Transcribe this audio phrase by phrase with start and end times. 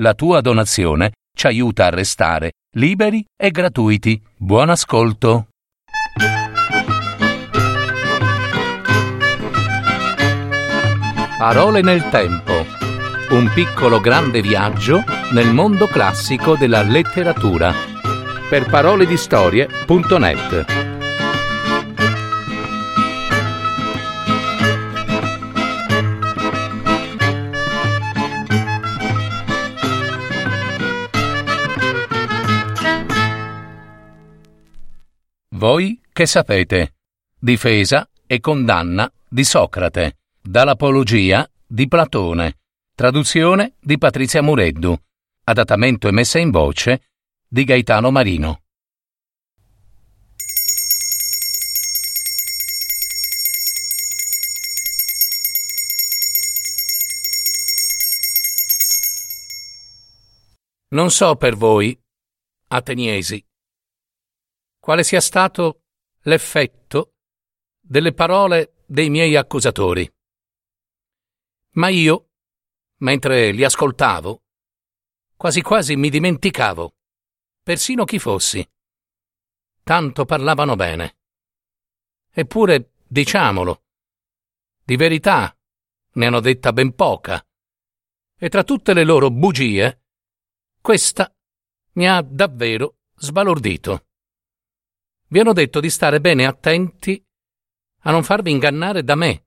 [0.00, 4.22] La tua donazione ci aiuta a restare liberi e gratuiti.
[4.36, 5.48] Buon ascolto.
[11.36, 12.64] Parole nel tempo.
[13.30, 15.02] Un piccolo grande viaggio
[15.32, 17.72] nel mondo classico della letteratura.
[18.48, 20.87] Per paroledistorie.net
[35.58, 36.94] Voi che sapete?
[37.36, 42.58] Difesa e condanna di Socrate, dall'Apologia di Platone,
[42.94, 44.96] traduzione di Patrizia Mureddu,
[45.42, 47.08] adattamento e messa in voce
[47.48, 48.62] di Gaetano Marino.
[60.90, 62.00] Non so per voi,
[62.68, 63.44] ateniesi,
[64.88, 65.82] quale sia stato
[66.20, 67.16] l'effetto
[67.78, 70.10] delle parole dei miei accusatori.
[71.72, 72.30] Ma io,
[73.00, 74.44] mentre li ascoltavo,
[75.36, 76.94] quasi quasi mi dimenticavo,
[77.62, 78.66] persino chi fossi.
[79.82, 81.18] Tanto parlavano bene.
[82.30, 83.84] Eppure, diciamolo,
[84.82, 85.54] di verità
[86.12, 87.46] ne hanno detta ben poca,
[88.38, 90.06] e tra tutte le loro bugie,
[90.80, 91.30] questa
[91.92, 94.04] mi ha davvero sbalordito.
[95.30, 97.22] Vi hanno detto di stare bene attenti
[98.02, 99.46] a non farvi ingannare da me,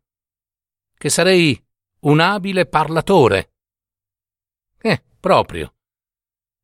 [0.96, 1.60] che sarei
[2.02, 3.54] un abile parlatore.
[4.78, 5.76] Eh, proprio.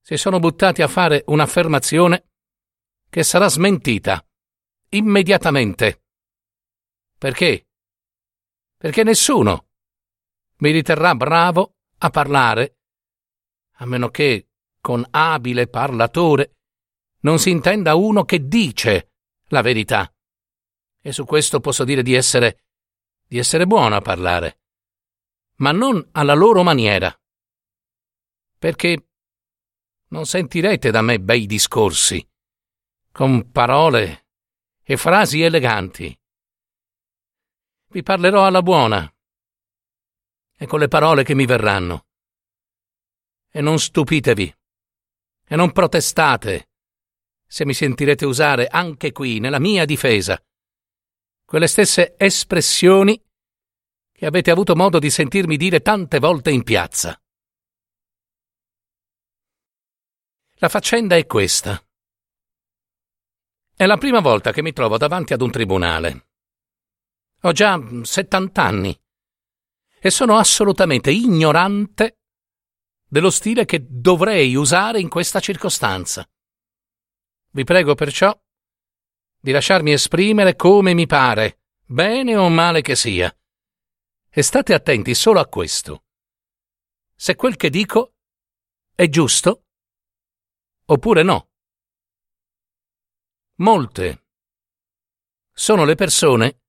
[0.01, 2.29] Si sono buttati a fare un'affermazione
[3.09, 4.23] che sarà smentita
[4.89, 6.03] immediatamente.
[7.17, 7.67] Perché?
[8.77, 9.69] Perché nessuno
[10.57, 12.77] mi riterrà bravo a parlare,
[13.77, 16.56] a meno che con abile parlatore
[17.27, 19.11] non si intenda uno che dice
[19.49, 20.09] la verità.
[21.01, 22.63] E su questo posso dire di essere
[23.27, 24.61] di essere buono a parlare,
[25.55, 27.13] ma non alla loro maniera.
[28.57, 29.09] Perché
[30.07, 32.25] non sentirete da me bei discorsi,
[33.11, 34.27] con parole
[34.81, 36.17] e frasi eleganti.
[37.87, 39.13] Vi parlerò alla buona
[40.55, 42.05] e con le parole che mi verranno.
[43.49, 44.57] E non stupitevi
[45.49, 46.69] e non protestate
[47.47, 50.39] se mi sentirete usare anche qui, nella mia difesa,
[51.45, 53.19] quelle stesse espressioni
[54.11, 57.19] che avete avuto modo di sentirmi dire tante volte in piazza.
[60.55, 61.81] La faccenda è questa.
[63.75, 66.29] È la prima volta che mi trovo davanti ad un tribunale.
[67.41, 68.99] Ho già 70 anni
[69.99, 72.17] e sono assolutamente ignorante
[73.07, 76.27] dello stile che dovrei usare in questa circostanza.
[77.49, 78.37] Vi prego perciò
[79.39, 83.33] di lasciarmi esprimere come mi pare, bene o male che sia.
[84.29, 86.03] E state attenti solo a questo.
[87.15, 88.15] Se quel che dico
[88.93, 89.65] è giusto
[90.85, 91.49] oppure no.
[93.55, 94.25] Molte
[95.51, 96.61] sono le persone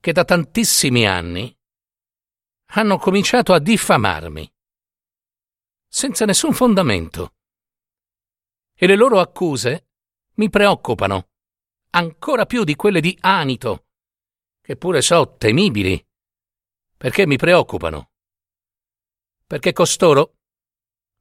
[0.00, 1.54] che da tantissimi anni
[2.74, 4.50] hanno cominciato a diffamarmi,
[5.86, 7.34] senza nessun fondamento
[8.82, 9.90] e le loro accuse
[10.34, 11.28] mi preoccupano,
[11.90, 13.86] ancora più di quelle di Anito,
[14.60, 16.04] che pure so temibili.
[16.96, 18.10] Perché mi preoccupano?
[19.46, 20.38] Perché costoro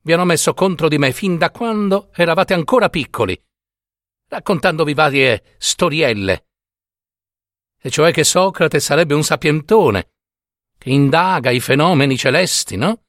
[0.01, 3.39] vi hanno messo contro di me fin da quando eravate ancora piccoli,
[4.29, 6.47] raccontandovi varie storielle.
[7.79, 10.13] E cioè che Socrate sarebbe un sapientone,
[10.79, 13.03] che indaga i fenomeni celesti, no?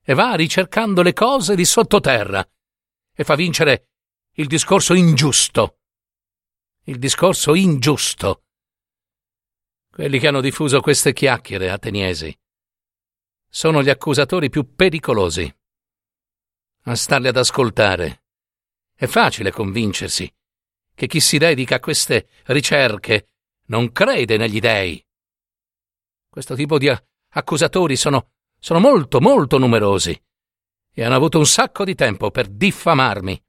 [0.00, 2.48] E va ricercando le cose di sottoterra
[3.14, 3.88] e fa vincere
[4.34, 5.78] il discorso ingiusto.
[6.84, 8.44] Il discorso ingiusto.
[9.90, 12.36] Quelli che hanno diffuso queste chiacchiere ateniesi
[13.48, 15.52] sono gli accusatori più pericolosi.
[16.84, 18.22] A starli ad ascoltare
[18.94, 20.32] è facile convincersi
[20.94, 23.26] che chi si dedica a queste ricerche
[23.66, 25.04] non crede negli dei.
[26.28, 26.90] Questo tipo di
[27.30, 30.18] accusatori sono, sono molto, molto numerosi
[31.00, 33.42] e hanno avuto un sacco di tempo per diffamarmi.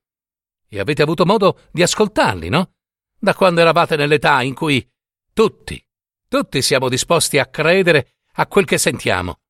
[0.69, 2.75] E avete avuto modo di ascoltarli, no?
[3.19, 4.89] Da quando eravate nell'età in cui
[5.33, 5.85] tutti,
[6.29, 9.41] tutti siamo disposti a credere a quel che sentiamo.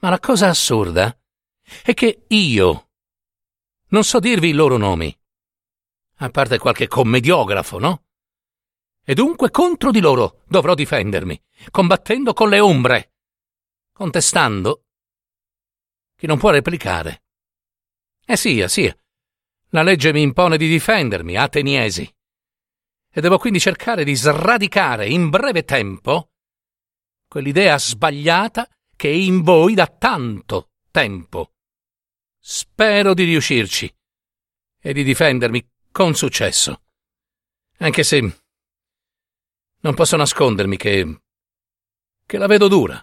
[0.00, 1.16] Ma la cosa assurda
[1.84, 2.88] è che io
[3.90, 5.16] non so dirvi i loro nomi,
[6.16, 8.02] a parte qualche commediografo, no?
[9.04, 11.40] E dunque contro di loro dovrò difendermi,
[11.70, 13.12] combattendo con le ombre,
[13.92, 14.86] contestando
[16.20, 17.22] chi non può replicare.
[18.26, 18.94] Eh sì, sì,
[19.70, 22.06] la legge mi impone di difendermi, ateniesi,
[23.10, 26.32] e devo quindi cercare di sradicare in breve tempo
[27.26, 31.54] quell'idea sbagliata che è in voi da tanto tempo.
[32.38, 33.90] Spero di riuscirci
[34.78, 36.82] e di difendermi con successo,
[37.78, 38.20] anche se
[39.80, 41.20] non posso nascondermi che
[42.26, 43.02] che la vedo dura.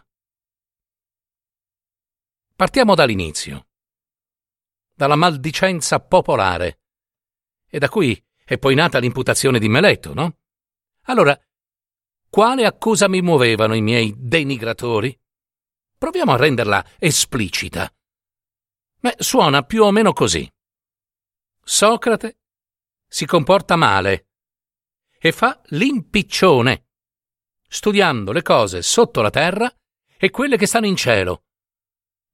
[2.57, 3.67] Partiamo dall'inizio,
[4.91, 6.79] dalla maldicenza popolare,
[7.67, 10.39] e da qui è poi nata l'imputazione di Meleto, no?
[11.03, 11.39] Allora,
[12.27, 15.15] quale accusa mi muovevano i miei denigratori?
[15.99, 17.93] Proviamo a renderla esplicita.
[19.01, 20.51] Beh, suona più o meno così.
[21.61, 22.39] Socrate
[23.07, 24.29] si comporta male
[25.19, 26.87] e fa l'impiccione,
[27.67, 29.71] studiando le cose sotto la terra
[30.17, 31.43] e quelle che stanno in cielo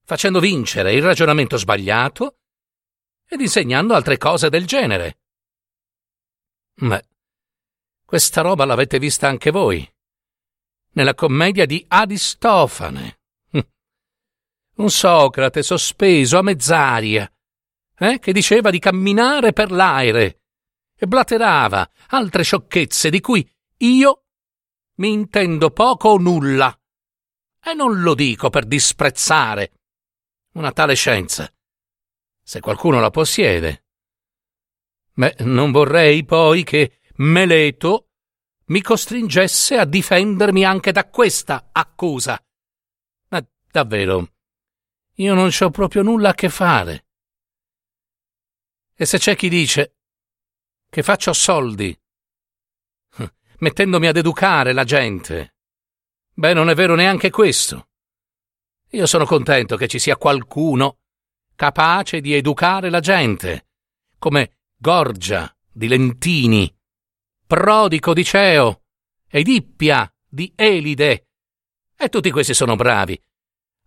[0.05, 2.37] facendo vincere il ragionamento sbagliato
[3.25, 5.19] ed insegnando altre cose del genere.
[6.75, 7.05] Beh,
[8.05, 9.89] questa roba l'avete vista anche voi,
[10.91, 13.19] nella commedia di Aristofane.
[14.75, 17.31] Un Socrate sospeso a mezz'aria,
[17.97, 20.41] eh, che diceva di camminare per l'aere
[20.95, 23.47] e blaterava altre sciocchezze di cui
[23.77, 24.25] io
[24.95, 26.75] mi intendo poco o nulla.
[27.65, 29.82] E non lo dico per disprezzare
[30.53, 31.51] una tale scienza,
[32.41, 33.85] se qualcuno la possiede.
[35.13, 38.09] Beh, non vorrei poi che Meleto
[38.65, 42.43] mi costringesse a difendermi anche da questa accusa.
[43.29, 44.33] Ma davvero,
[45.15, 47.05] io non ci ho proprio nulla a che fare.
[48.95, 49.97] E se c'è chi dice
[50.89, 51.99] che faccio soldi,
[53.59, 55.55] mettendomi ad educare la gente,
[56.33, 57.89] beh, non è vero neanche questo.
[58.93, 60.99] Io sono contento che ci sia qualcuno
[61.55, 63.65] capace di educare la gente,
[64.19, 66.71] come Gorgia di Lentini,
[67.47, 68.83] Prodico di Ceo
[69.27, 71.25] ed Ippia di Elide.
[71.97, 73.19] E tutti questi sono bravi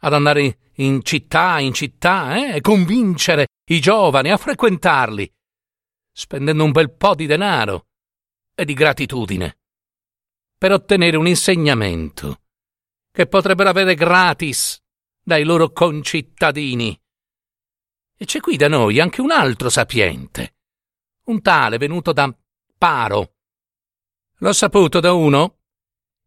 [0.00, 5.32] ad andare in città in città eh, e convincere i giovani a frequentarli,
[6.10, 7.86] spendendo un bel po' di denaro
[8.56, 9.56] e di gratitudine,
[10.58, 12.40] per ottenere un insegnamento
[13.12, 14.82] che potrebbero avere gratis
[15.26, 16.96] dai loro concittadini.
[18.16, 20.58] E c'è qui da noi anche un altro sapiente,
[21.24, 22.32] un tale venuto da
[22.78, 23.34] Paro.
[24.36, 25.62] L'ho saputo da uno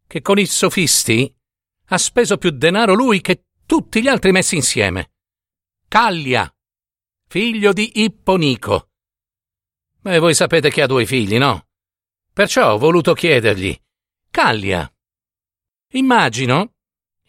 [0.06, 1.34] che con i sofisti
[1.86, 5.12] ha speso più denaro lui che tutti gli altri messi insieme.
[5.88, 6.54] Callia,
[7.26, 8.90] figlio di Ipponico.
[10.00, 11.68] Beh, voi sapete che ha due figli, no?
[12.34, 13.74] Perciò ho voluto chiedergli.
[14.30, 14.92] Callia.
[15.92, 16.74] Immagino,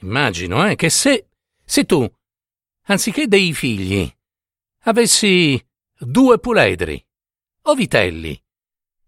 [0.01, 1.30] immagino, eh, che se
[1.71, 2.06] se tu,
[2.88, 4.13] anziché dei figli,
[4.79, 5.57] avessi
[5.97, 7.01] due puledri
[7.62, 8.38] o vitelli,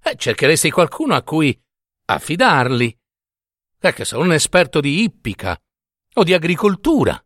[0.02, 1.62] eh, cercheresti qualcuno a cui
[2.06, 2.98] affidarli,
[3.78, 5.62] perché sono un esperto di ippica
[6.14, 7.22] o di agricoltura,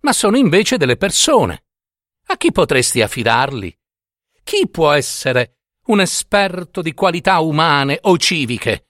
[0.00, 1.64] ma sono invece delle persone.
[2.26, 3.74] A chi potresti affidarli?
[4.42, 8.88] Chi può essere un esperto di qualità umane o civiche?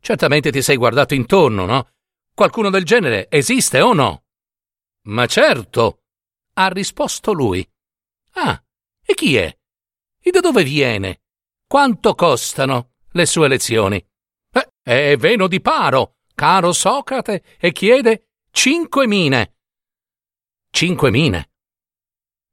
[0.00, 1.90] Certamente ti sei guardato intorno, no?
[2.34, 4.25] Qualcuno del genere esiste o no?
[5.06, 6.02] Ma certo,
[6.54, 7.68] ha risposto lui.
[8.32, 8.60] Ah,
[9.04, 9.56] e chi è?
[10.20, 11.22] E da dove viene?
[11.66, 14.04] Quanto costano le sue lezioni?
[14.52, 19.58] Eh, è Veno di Paro, caro Socrate, e chiede cinque mine.
[20.70, 21.50] Cinque mine?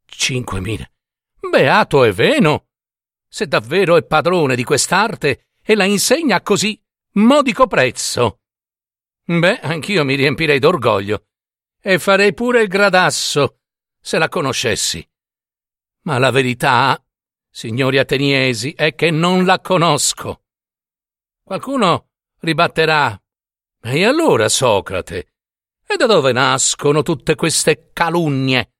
[0.06, 0.94] Cinque mine.
[1.39, 2.68] Beato è Veno!
[3.27, 6.80] Se davvero è padrone di quest'arte e la insegna a così
[7.13, 8.42] modico prezzo.
[9.25, 11.25] Beh, anch'io mi riempirei d'orgoglio
[11.86, 13.60] e farei pure il gradasso
[14.00, 15.06] se la conoscessi.
[16.04, 16.98] Ma la verità,
[17.50, 20.44] signori ateniesi, è che non la conosco.
[21.44, 23.22] Qualcuno ribatterà.
[23.82, 25.34] E allora, Socrate?
[25.86, 28.75] E da dove nascono tutte queste calunnie?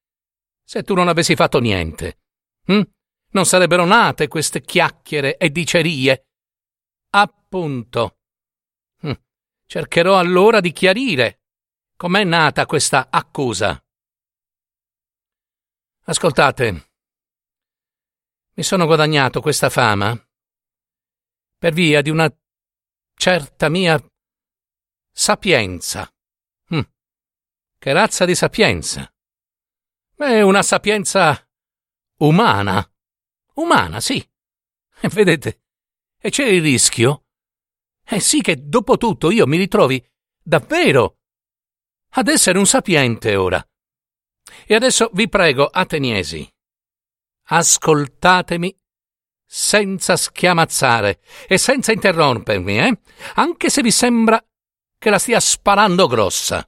[0.63, 2.19] Se tu non avessi fatto niente,
[2.67, 2.81] hm?
[3.31, 6.27] non sarebbero nate queste chiacchiere e dicerie.
[7.10, 8.19] Appunto.
[9.01, 9.13] Hm.
[9.65, 11.42] Cercherò allora di chiarire
[12.03, 13.81] Com'è nata questa accusa?
[16.01, 16.89] Ascoltate,
[18.55, 20.13] mi sono guadagnato questa fama
[21.57, 22.29] per via di una
[23.15, 24.05] certa mia
[25.13, 26.13] sapienza.
[26.72, 26.81] Hm.
[27.79, 29.10] Che razza di sapienza?
[30.13, 31.41] È una sapienza
[32.17, 32.86] umana.
[33.53, 34.17] Umana, sì.
[35.00, 35.62] E vedete,
[36.17, 37.27] e c'è il rischio.
[38.03, 40.05] Eh sì che dopo tutto io mi ritrovi
[40.43, 41.19] davvero
[42.15, 43.65] ad essere un sapiente ora.
[44.65, 46.48] E adesso vi prego, ateniesi,
[47.48, 48.75] ascoltatemi
[49.46, 53.00] senza schiamazzare e senza interrompermi, eh?
[53.36, 54.43] Anche se vi sembra
[54.98, 56.67] che la stia sparando grossa.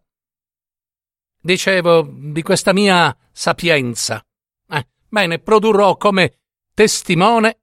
[1.40, 4.24] Dicevo di questa mia sapienza.
[4.68, 6.40] Eh, bene, produrrò come
[6.74, 7.62] testimone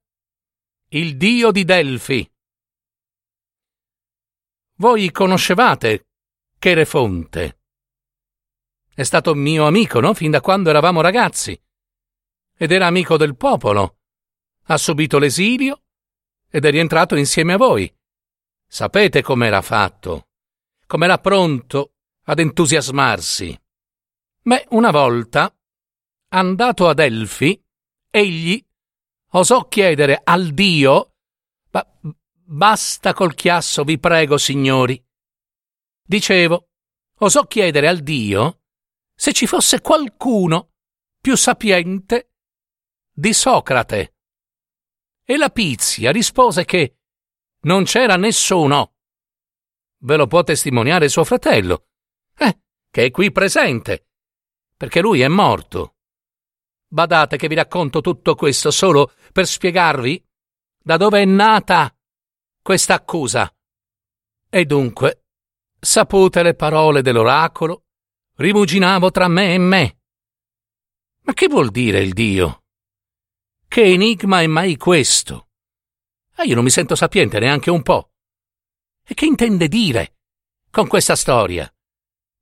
[0.91, 2.31] il dio di Delfi.
[4.77, 6.07] Voi conoscevate
[6.59, 7.62] Cherefonte.
[8.95, 10.15] È stato mio amico, no?
[10.15, 11.61] Fin da quando eravamo ragazzi.
[12.57, 13.97] Ed era amico del popolo
[14.67, 15.83] ha subito l'esilio
[16.49, 17.93] ed è rientrato insieme a voi.
[18.67, 20.29] Sapete com'era fatto,
[20.87, 21.95] com'era pronto
[22.25, 23.59] ad entusiasmarsi.
[24.43, 25.55] Beh, una volta,
[26.29, 27.61] andato ad Elfi,
[28.11, 28.65] egli
[29.35, 31.15] osò chiedere al Dio
[31.71, 35.03] ba- basta col chiasso, vi prego, signori.
[36.05, 36.69] Dicevo,
[37.19, 38.62] osò chiedere al Dio
[39.15, 40.73] se ci fosse qualcuno
[41.21, 42.33] più sapiente
[43.13, 44.15] di Socrate.
[45.25, 46.97] E la Pizia rispose che
[47.61, 48.95] non c'era nessuno.
[49.99, 51.87] Ve lo può testimoniare suo fratello,
[52.37, 54.09] eh, che è qui presente,
[54.77, 55.97] perché lui è morto.
[56.89, 60.23] Badate che vi racconto tutto questo solo per spiegarvi
[60.83, 61.95] da dove è nata
[62.61, 63.55] questa accusa.
[64.51, 65.25] E dunque,
[65.79, 67.87] sapute le parole dell'oracolo,
[68.37, 70.01] rimuginavo tra me e me.
[71.23, 72.65] Ma che vuol dire il Dio?
[73.69, 75.49] Che enigma è mai questo?
[76.37, 78.13] Ah, io non mi sento sapiente neanche un po'.
[79.05, 80.17] E che intende dire
[80.71, 81.73] con questa storia?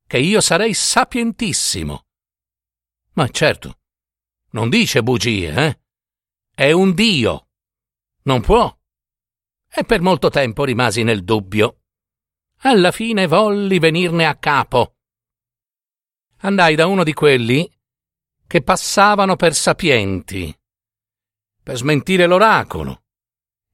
[0.06, 2.06] Che io sarei sapientissimo.
[3.12, 3.80] Ma certo,
[4.50, 5.80] non dice bugie, eh?
[6.54, 7.48] È un Dio.
[8.22, 8.76] Non può.
[9.72, 11.82] E per molto tempo rimasi nel dubbio.
[12.62, 14.96] Alla fine volli venirne a capo.
[16.40, 17.70] Andai da uno di quelli
[18.46, 20.54] che passavano per sapienti
[21.62, 23.02] per smentire l'oracolo.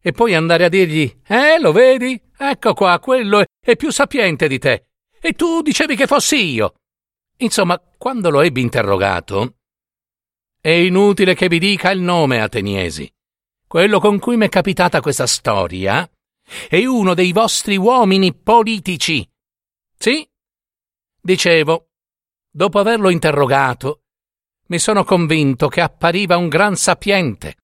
[0.03, 2.21] E poi andare a dirgli: Eh, lo vedi?
[2.37, 4.89] Ecco qua, quello è più sapiente di te.
[5.19, 6.75] E tu dicevi che fossi io.
[7.39, 9.57] Insomma, quando lo ebbi interrogato,
[10.61, 13.11] è inutile che vi dica il nome, Ateniesi.
[13.67, 16.09] Quello con cui mi è capitata questa storia
[16.69, 19.29] è uno dei vostri uomini politici.
[19.99, 20.29] Sì?
[21.21, 21.86] Dicevo,
[22.57, 24.05] dopo averlo interrogato,
[24.69, 27.57] mi sono convinto che appariva un gran sapiente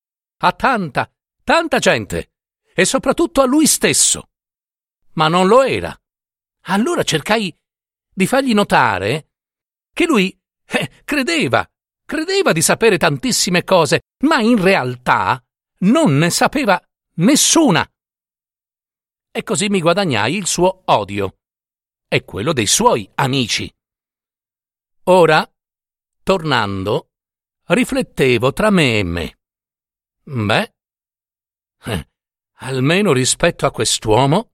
[0.42, 1.10] a tanta,
[1.42, 2.32] tanta gente
[2.74, 4.28] e soprattutto a lui stesso.
[5.14, 5.98] Ma non lo era.
[6.66, 7.56] Allora cercai
[8.12, 9.30] di fargli notare
[9.94, 11.66] che lui eh, credeva,
[12.04, 15.42] credeva di sapere tantissime cose, ma in realtà
[15.80, 16.78] non ne sapeva
[17.14, 17.90] nessuna.
[19.30, 21.38] E così mi guadagnai il suo odio
[22.08, 23.72] e quello dei suoi amici.
[25.06, 25.52] Ora,
[26.22, 27.10] tornando,
[27.64, 29.38] riflettevo tra me e me.
[30.22, 30.74] Beh,
[31.86, 32.10] eh,
[32.58, 34.52] almeno rispetto a quest'uomo,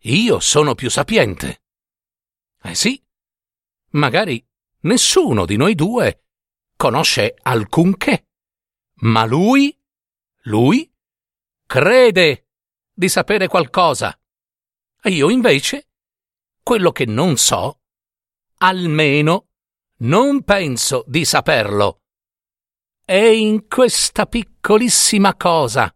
[0.00, 1.62] io sono più sapiente.
[2.62, 3.02] Eh sì,
[3.92, 4.46] magari
[4.80, 6.26] nessuno di noi due
[6.76, 8.28] conosce alcunché,
[8.96, 9.74] ma lui,
[10.42, 10.92] lui,
[11.64, 12.48] crede
[12.92, 14.20] di sapere qualcosa.
[15.04, 15.88] Io invece,
[16.62, 17.80] quello che non so,
[18.58, 19.46] almeno
[20.02, 22.02] non penso di saperlo
[23.04, 25.94] è in questa piccolissima cosa.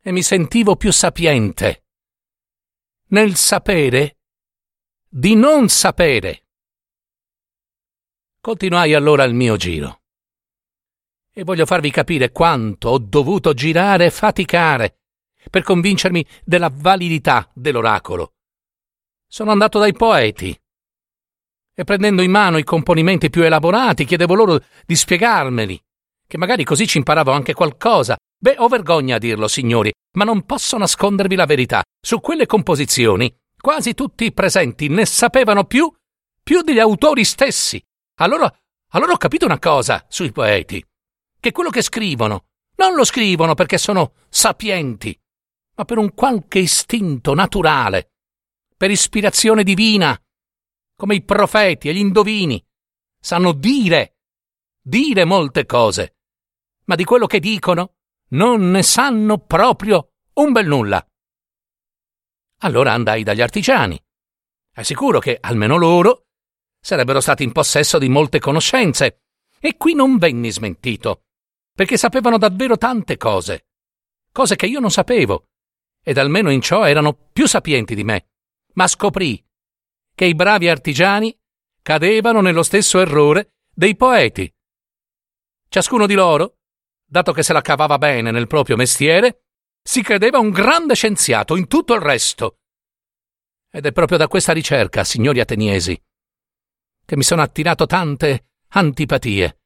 [0.00, 1.84] E mi sentivo più sapiente.
[3.08, 4.18] Nel sapere
[5.08, 6.44] di non sapere.
[8.40, 10.02] Continuai allora il mio giro.
[11.32, 15.00] E voglio farvi capire quanto ho dovuto girare e faticare
[15.50, 18.34] per convincermi della validità dell'oracolo.
[19.26, 20.58] Sono andato dai poeti
[21.78, 25.80] e prendendo in mano i componimenti più elaborati chiedevo loro di spiegarmeli,
[26.26, 28.16] che magari così ci imparavo anche qualcosa.
[28.36, 31.84] Beh, ho vergogna a dirlo, signori, ma non posso nascondervi la verità.
[32.04, 35.88] Su quelle composizioni quasi tutti i presenti ne sapevano più,
[36.42, 37.80] più degli autori stessi.
[38.16, 38.52] Allora,
[38.94, 40.84] allora ho capito una cosa sui poeti,
[41.38, 42.46] che quello che scrivono
[42.78, 45.16] non lo scrivono perché sono sapienti,
[45.76, 48.14] ma per un qualche istinto naturale,
[48.76, 50.20] per ispirazione divina,
[50.98, 52.62] come i profeti e gli indovini.
[53.20, 54.16] Sanno dire,
[54.82, 56.16] dire molte cose,
[56.86, 57.94] ma di quello che dicono
[58.30, 61.08] non ne sanno proprio un bel nulla.
[62.62, 64.02] Allora andai dagli artigiani.
[64.72, 66.26] È sicuro che almeno loro
[66.80, 69.22] sarebbero stati in possesso di molte conoscenze,
[69.60, 71.26] e qui non venni smentito,
[71.72, 73.68] perché sapevano davvero tante cose,
[74.32, 75.50] cose che io non sapevo,
[76.02, 78.30] ed almeno in ciò erano più sapienti di me.
[78.74, 79.44] Ma scoprì
[80.18, 81.32] che i bravi artigiani
[81.80, 84.52] cadevano nello stesso errore dei poeti.
[85.68, 86.56] Ciascuno di loro,
[87.06, 89.44] dato che se la cavava bene nel proprio mestiere,
[89.80, 92.58] si credeva un grande scienziato in tutto il resto.
[93.70, 95.96] Ed è proprio da questa ricerca, signori ateniesi,
[97.04, 99.60] che mi sono attirato tante antipatie,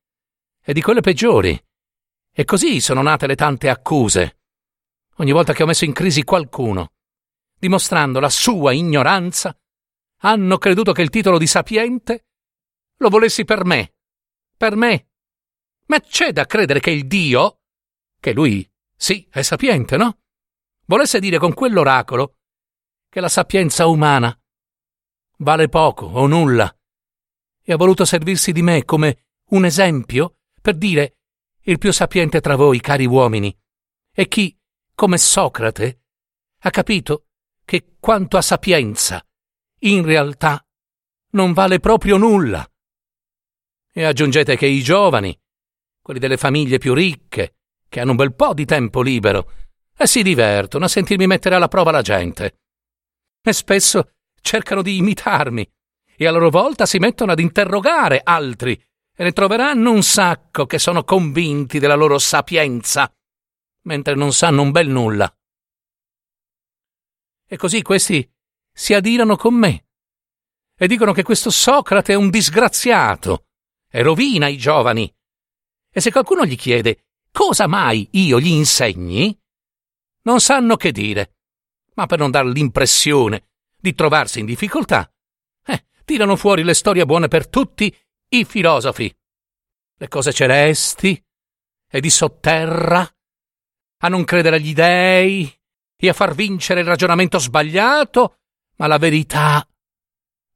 [0.62, 1.59] e di quelle peggiori.
[2.30, 4.40] E così sono nate le tante accuse.
[5.16, 6.92] Ogni volta che ho messo in crisi qualcuno,
[7.59, 9.56] dimostrando la sua ignoranza,
[10.25, 12.26] hanno creduto che il titolo di sapiente
[12.97, 13.95] lo volessi per me.
[14.57, 15.09] Per me.
[15.87, 17.61] Ma c'è da credere che il Dio,
[18.21, 20.21] che lui, sì, è sapiente, no?
[20.87, 22.38] Volesse dire con quell'oracolo
[23.09, 24.37] che la sapienza umana
[25.38, 26.75] vale poco o nulla
[27.62, 31.19] e ha voluto servirsi di me come un esempio per dire
[31.62, 33.57] il più sapiente tra voi, cari uomini,
[34.12, 34.57] è chi,
[34.95, 36.02] come Socrate,
[36.61, 37.26] ha capito
[37.64, 39.25] che quanto a sapienza,
[39.85, 40.65] in realtà,
[41.31, 42.69] non vale proprio nulla.
[43.93, 45.39] E aggiungete che i giovani,
[46.01, 47.57] quelli delle famiglie più ricche,
[47.89, 49.53] che hanno un bel po' di tempo libero,
[49.97, 52.61] e si divertono a sentirmi mettere alla prova la gente.
[53.43, 55.71] E spesso cercano di imitarmi,
[56.17, 58.73] e a loro volta si mettono ad interrogare altri,
[59.15, 63.12] e ne troveranno un sacco che sono convinti della loro sapienza,
[63.83, 65.37] mentre non sanno un bel nulla.
[67.47, 68.27] E così questi
[68.73, 69.87] si adirano con me.
[70.76, 73.47] E dicono che questo Socrate è un disgraziato
[73.88, 75.12] e rovina i giovani.
[75.91, 79.38] E se qualcuno gli chiede cosa mai io gli insegni,
[80.23, 81.37] non sanno che dire,
[81.95, 85.12] ma per non dar l'impressione di trovarsi in difficoltà,
[85.67, 87.95] eh, tirano fuori le storie buone per tutti
[88.29, 89.14] i filosofi,
[89.97, 91.23] le cose celesti
[91.88, 93.09] e di sotterra,
[93.99, 95.52] a non credere agli dei
[95.97, 98.38] e a far vincere il ragionamento sbagliato,
[98.76, 99.67] ma la verità,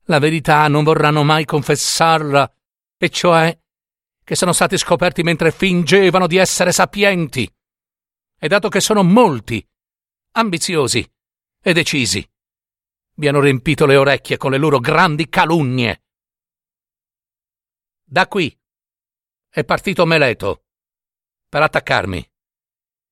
[0.05, 2.53] la verità non vorranno mai confessarla,
[2.97, 3.59] e cioè
[4.25, 7.49] che sono stati scoperti mentre fingevano di essere sapienti.
[8.39, 9.65] E dato che sono molti,
[10.33, 11.09] ambiziosi
[11.63, 12.29] e decisi,
[13.15, 16.03] vi hanno riempito le orecchie con le loro grandi calunnie.
[18.05, 18.57] Da qui
[19.49, 20.65] è partito Meleto
[21.49, 22.31] per attaccarmi.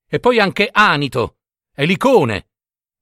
[0.07, 1.39] E poi anche Anito
[1.75, 2.51] e Licone.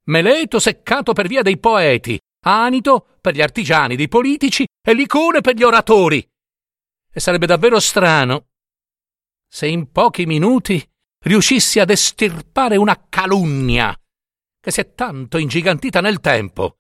[0.04, 5.54] Meleto seccato per via dei poeti, Anito per gli artigiani, dei politici e Licone per
[5.54, 6.28] gli oratori
[7.14, 8.48] e sarebbe davvero strano
[9.46, 10.82] se in pochi minuti
[11.24, 13.94] riuscissi ad estirpare una calunnia
[14.58, 16.78] che si è tanto ingigantita nel tempo.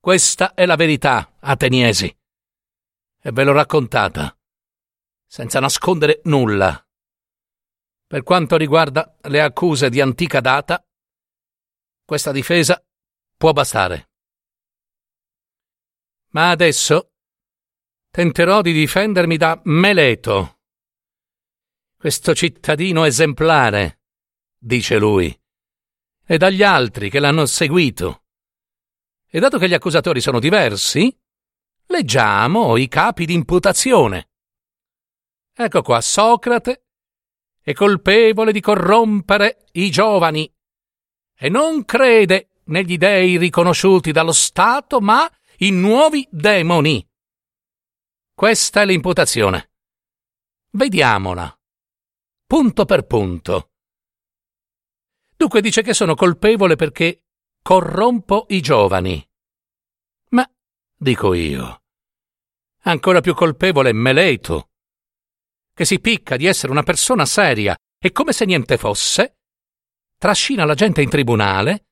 [0.00, 2.06] Questa è la verità, ateniesi,
[3.22, 4.34] e ve l'ho raccontata,
[5.26, 6.82] senza nascondere nulla.
[8.06, 10.82] Per quanto riguarda le accuse di antica data,
[12.10, 12.84] questa difesa
[13.36, 14.10] può bastare.
[16.30, 17.12] Ma adesso
[18.10, 20.58] tenterò di difendermi da Meleto.
[21.96, 24.00] Questo cittadino esemplare,
[24.58, 25.40] dice lui,
[26.26, 28.24] e dagli altri che l'hanno seguito.
[29.28, 31.16] E dato che gli accusatori sono diversi,
[31.86, 34.30] leggiamo i capi di imputazione.
[35.52, 36.86] Ecco qua, Socrate
[37.60, 40.52] è colpevole di corrompere i giovani
[41.42, 45.26] e non crede negli dei riconosciuti dallo Stato, ma
[45.58, 47.06] in nuovi demoni.
[48.34, 49.72] Questa è l'imputazione.
[50.72, 51.58] Vediamola.
[52.46, 53.70] Punto per punto.
[55.34, 57.22] Dunque dice che sono colpevole perché
[57.62, 59.26] corrompo i giovani.
[60.30, 60.46] Ma,
[60.94, 61.82] dico io,
[62.82, 64.68] ancora più colpevole è Meleto,
[65.72, 69.39] che si picca di essere una persona seria e come se niente fosse,
[70.20, 71.86] trascina la gente in tribunale,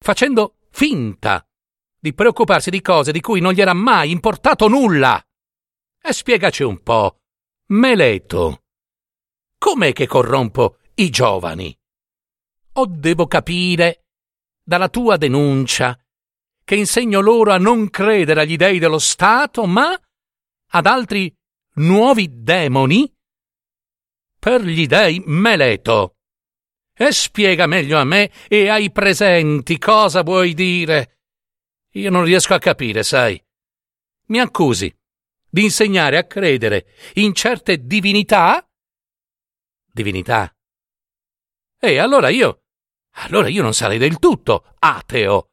[0.00, 1.46] facendo finta
[1.96, 5.24] di preoccuparsi di cose di cui non gli era mai importato nulla.
[6.02, 7.20] E spiegaci un po',
[7.66, 8.64] Meleto,
[9.58, 11.72] com'è che corrompo i giovani?
[12.72, 14.06] O devo capire,
[14.60, 15.96] dalla tua denuncia,
[16.64, 19.96] che insegno loro a non credere agli dei dello Stato, ma
[20.70, 21.32] ad altri
[21.74, 23.08] nuovi demoni?
[24.36, 26.16] Per gli dei Meleto.
[26.94, 31.20] E spiega meglio a me e ai presenti cosa vuoi dire.
[31.92, 33.42] Io non riesco a capire, sai.
[34.26, 34.94] Mi accusi
[35.48, 38.66] di insegnare a credere in certe divinità?
[39.92, 40.54] Divinità.
[41.78, 42.62] E allora io,
[43.16, 45.50] allora io non sarei del tutto ateo.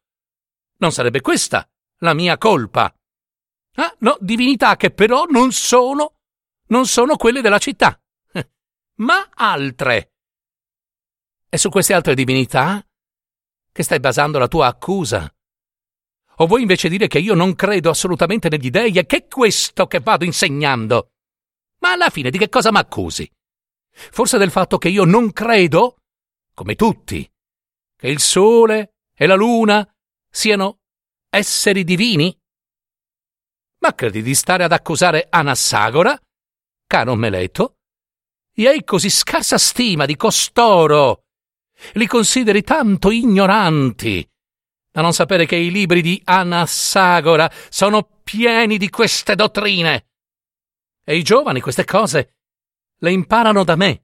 [0.78, 1.67] Non sarebbe questa
[1.99, 2.93] la mia colpa.
[3.75, 6.19] Ah, no, divinità che però non sono,
[6.67, 7.99] non sono quelle della città,
[8.97, 10.13] ma altre.
[11.51, 12.85] E su queste altre divinità
[13.71, 15.33] che stai basando la tua accusa?
[16.41, 19.88] O vuoi invece dire che io non credo assolutamente negli dei e che è questo
[19.88, 21.13] che vado insegnando?
[21.79, 23.27] Ma alla fine di che cosa m'accusi?
[23.89, 25.95] Forse del fatto che io non credo,
[26.53, 27.27] come tutti,
[27.95, 29.91] che il sole e la luna
[30.29, 30.81] siano
[31.29, 32.38] esseri divini?
[33.79, 36.15] Ma credi di stare ad accusare Anassagora,
[36.85, 37.79] caro Meleto?
[38.53, 41.23] E hai così scarsa stima di costoro?
[41.93, 44.27] Li consideri tanto ignoranti
[44.91, 50.07] da non sapere che i libri di Anassagora sono pieni di queste dottrine.
[51.03, 52.35] E i giovani queste cose
[52.97, 54.03] le imparano da me.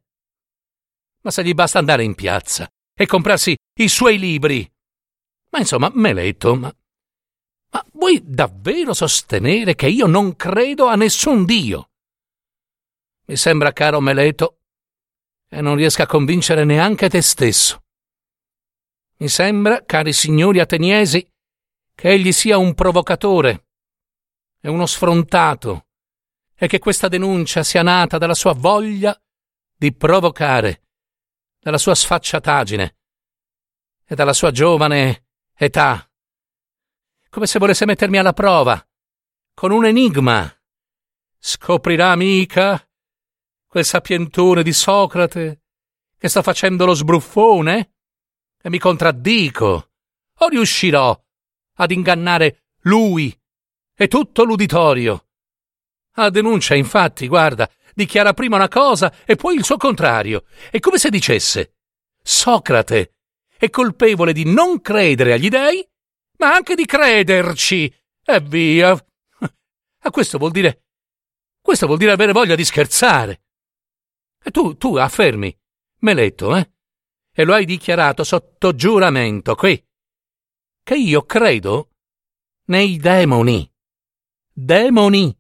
[1.22, 4.72] Ma se gli basta andare in piazza e comprarsi i suoi libri.
[5.52, 6.74] Ma insomma, Meleto, ma,
[7.72, 11.90] ma vuoi davvero sostenere che io non credo a nessun Dio?
[13.26, 14.60] Mi sembra, caro Meleto,
[15.48, 17.84] che non riesca a convincere neanche te stesso.
[19.18, 21.26] Mi sembra, cari signori ateniesi,
[21.94, 23.68] che egli sia un provocatore
[24.60, 25.88] e uno sfrontato,
[26.56, 29.18] e che questa denuncia sia nata dalla sua voglia
[29.78, 30.84] di provocare,
[31.60, 32.98] dalla sua sfacciataggine
[34.06, 36.10] e dalla sua giovane età,
[37.30, 38.86] come se volesse mettermi alla prova,
[39.54, 40.50] con un enigma.
[41.38, 42.88] Scoprirà mica
[43.76, 45.64] quel sapientone di Socrate
[46.18, 47.96] che sta facendo lo sbruffone?
[48.64, 49.92] E mi contraddico.
[50.40, 51.22] O riuscirò
[51.74, 53.38] ad ingannare lui
[53.94, 55.28] e tutto l'uditorio?
[56.14, 60.46] A denuncia, infatti, guarda, dichiara prima una cosa e poi il suo contrario.
[60.72, 61.74] È come se dicesse
[62.24, 63.16] Socrate
[63.58, 65.86] è colpevole di non credere agli dei,
[66.38, 67.94] ma anche di crederci.
[68.24, 68.92] E via.
[70.00, 70.86] A questo vuol dire.
[71.60, 73.42] Questo vuol dire avere voglia di scherzare.
[74.48, 75.58] E tu, tu affermi,
[76.02, 76.72] Meleto, eh?
[77.32, 79.84] E lo hai dichiarato sotto giuramento qui,
[80.84, 81.90] che io credo
[82.66, 83.68] nei demoni.
[84.54, 85.36] Demoni.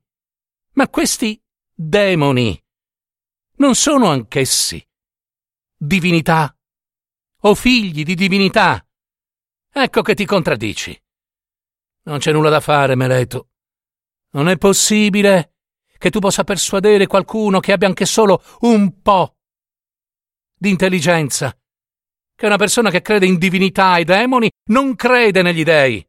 [0.71, 1.39] Ma questi
[1.71, 2.59] demoni
[3.57, 4.83] non sono anch'essi
[5.77, 6.57] divinità
[7.41, 8.83] o figli di divinità.
[9.71, 10.99] Ecco che ti contraddici.
[12.05, 13.49] Non c'è nulla da fare, Meleto.
[14.31, 15.54] Non è possibile
[16.05, 19.37] che tu possa persuadere qualcuno che abbia anche solo un po'
[20.55, 21.57] di intelligenza,
[22.35, 26.07] che una persona che crede in divinità e demoni non crede negli dei.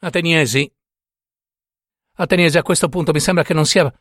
[0.00, 0.74] Ateniesi.
[2.14, 3.92] Ateniesi, a questo punto mi sembra che non sia,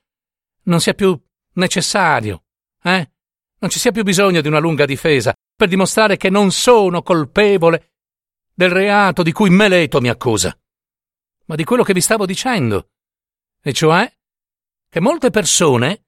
[0.64, 1.22] non sia più
[1.56, 2.46] necessario,
[2.84, 3.12] eh?
[3.60, 7.96] Non ci sia più bisogno di una lunga difesa per dimostrare che non sono colpevole
[8.54, 10.58] del reato di cui Meleto mi accusa,
[11.48, 12.92] ma di quello che vi stavo dicendo,
[13.62, 14.10] e cioè
[14.94, 16.06] che molte persone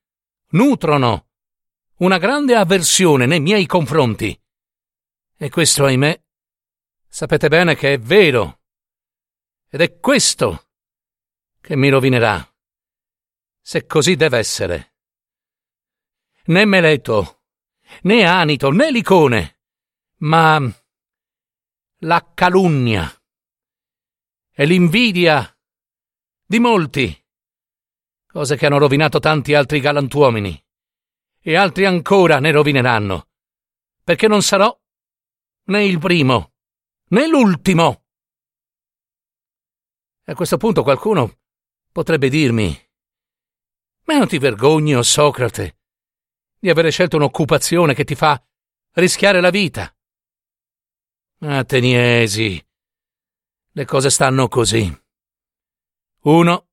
[0.49, 1.29] nutrono
[2.01, 4.39] una grande avversione nei miei confronti.
[5.37, 6.23] E questo, ahimè,
[7.07, 8.61] sapete bene che è vero.
[9.69, 10.67] Ed è questo
[11.61, 12.47] che mi rovinerà,
[13.59, 14.93] se così deve essere.
[16.43, 17.41] Né Meleto,
[18.01, 19.61] né Anito, né Licone,
[20.17, 20.61] ma
[22.01, 23.11] la calunnia
[24.51, 25.57] e l'invidia
[26.45, 27.24] di molti
[28.35, 30.61] cose che hanno rovinato tanti altri galantuomini.
[31.39, 33.29] E altri ancora ne rovineranno.
[34.03, 34.77] Perché non sarò
[35.67, 36.51] né il primo,
[37.11, 38.03] né l'ultimo.
[40.25, 41.37] A questo punto qualcuno
[41.93, 42.77] potrebbe dirmi:
[44.03, 45.77] Ma non ti vergogni, oh Socrate,
[46.59, 48.43] di avere scelto un'occupazione che ti fa
[48.95, 49.95] rischiare la vita?
[51.39, 52.61] Ateniesi,
[53.71, 54.93] le cose stanno così.
[56.23, 56.67] Uno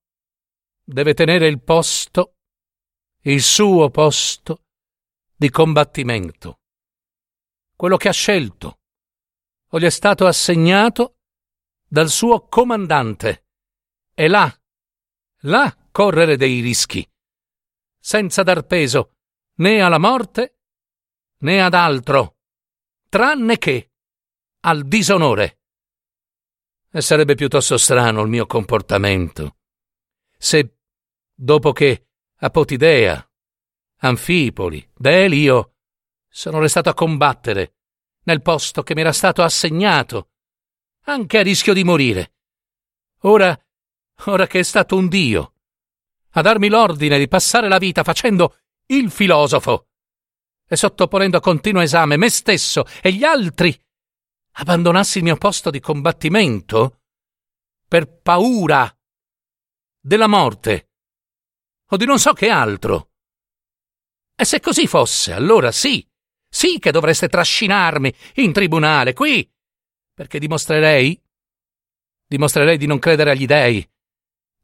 [0.84, 2.36] deve tenere il posto,
[3.22, 4.64] il suo posto
[5.34, 6.60] di combattimento,
[7.76, 8.80] quello che ha scelto
[9.68, 11.16] o gli è stato assegnato
[11.86, 13.46] dal suo comandante,
[14.14, 14.54] e là,
[15.42, 17.08] là correre dei rischi,
[17.98, 19.14] senza dar peso
[19.56, 20.58] né alla morte
[21.38, 22.36] né ad altro,
[23.08, 23.92] tranne che
[24.60, 25.60] al disonore.
[26.90, 29.61] E sarebbe piuttosto strano il mio comportamento
[30.42, 30.78] se
[31.32, 33.30] dopo che Apotidea,
[33.98, 35.76] Anfipoli, Delio
[36.28, 37.76] sono restato a combattere
[38.24, 40.30] nel posto che mi era stato assegnato,
[41.04, 42.34] anche a rischio di morire.
[43.20, 43.56] Ora,
[44.24, 45.54] ora che è stato un Dio,
[46.30, 49.90] a darmi l'ordine di passare la vita facendo il filosofo
[50.66, 53.80] e sottoponendo a continuo esame me stesso e gli altri,
[54.54, 57.02] abbandonassi il mio posto di combattimento
[57.86, 58.92] per paura
[60.02, 60.90] della morte
[61.88, 63.10] o di non so che altro.
[64.34, 66.06] E se così fosse, allora sì,
[66.48, 69.48] sì che dovreste trascinarmi in tribunale, qui,
[70.12, 71.22] perché dimostrerei,
[72.26, 73.88] dimostrerei di non credere agli dei,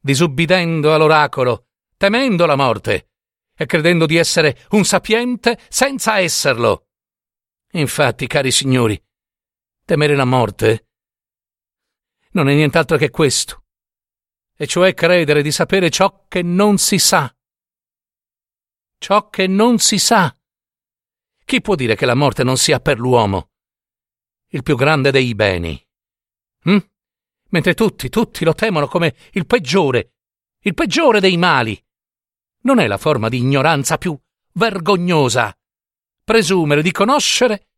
[0.00, 3.10] disubbidendo all'oracolo, temendo la morte,
[3.54, 6.88] e credendo di essere un sapiente senza esserlo.
[7.72, 9.00] Infatti, cari signori,
[9.84, 10.86] temere la morte
[12.32, 13.64] non è nient'altro che questo,
[14.60, 17.32] e cioè credere di sapere ciò che non si sa.
[18.98, 20.36] Ciò che non si sa.
[21.44, 23.50] Chi può dire che la morte non sia per l'uomo
[24.48, 25.80] il più grande dei beni?
[26.64, 26.78] Hm?
[27.50, 30.14] Mentre tutti, tutti lo temono come il peggiore,
[30.62, 31.80] il peggiore dei mali.
[32.62, 34.18] Non è la forma di ignoranza più
[34.54, 35.56] vergognosa
[36.24, 37.68] presumere di conoscere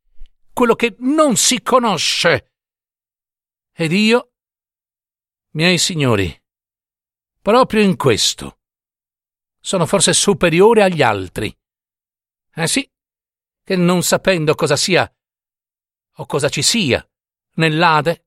[0.53, 2.55] quello che non si conosce.
[3.73, 4.33] Ed io,
[5.51, 6.40] miei signori,
[7.41, 8.59] proprio in questo,
[9.61, 11.57] sono forse superiore agli altri.
[12.55, 12.89] Eh sì,
[13.63, 15.11] che non sapendo cosa sia
[16.17, 17.07] o cosa ci sia
[17.55, 18.27] nell'Ade,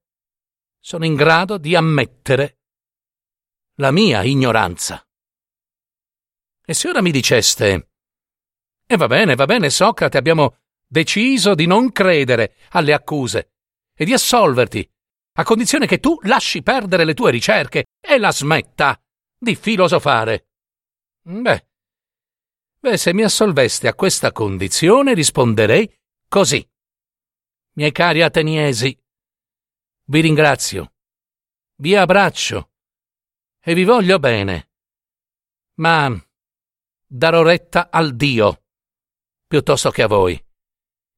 [0.80, 2.60] sono in grado di ammettere
[3.76, 5.06] la mia ignoranza.
[6.66, 7.90] E se ora mi diceste,
[8.86, 13.54] e va bene, va bene, Socrate, abbiamo deciso di non credere alle accuse
[13.96, 14.88] e di assolverti,
[15.36, 19.03] a condizione che tu lasci perdere le tue ricerche e la smetta
[19.44, 20.48] di filosofare.
[21.22, 21.68] Beh,
[22.80, 25.88] beh, se mi assolveste a questa condizione risponderei
[26.28, 26.68] così.
[27.74, 28.98] Miei cari ateniesi,
[30.06, 30.94] vi ringrazio,
[31.76, 32.72] vi abbraccio
[33.60, 34.72] e vi voglio bene,
[35.76, 36.12] ma
[37.06, 38.64] darò retta al Dio
[39.48, 40.44] piuttosto che a voi,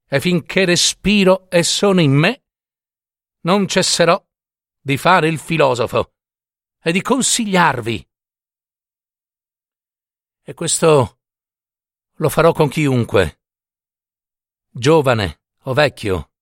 [0.07, 2.43] e finché respiro e sono in me,
[3.41, 4.21] non cesserò
[4.81, 6.15] di fare il filosofo
[6.81, 8.07] e di consigliarvi.
[10.47, 11.21] E questo
[12.17, 13.41] lo farò con chiunque,
[14.69, 16.33] giovane o vecchio,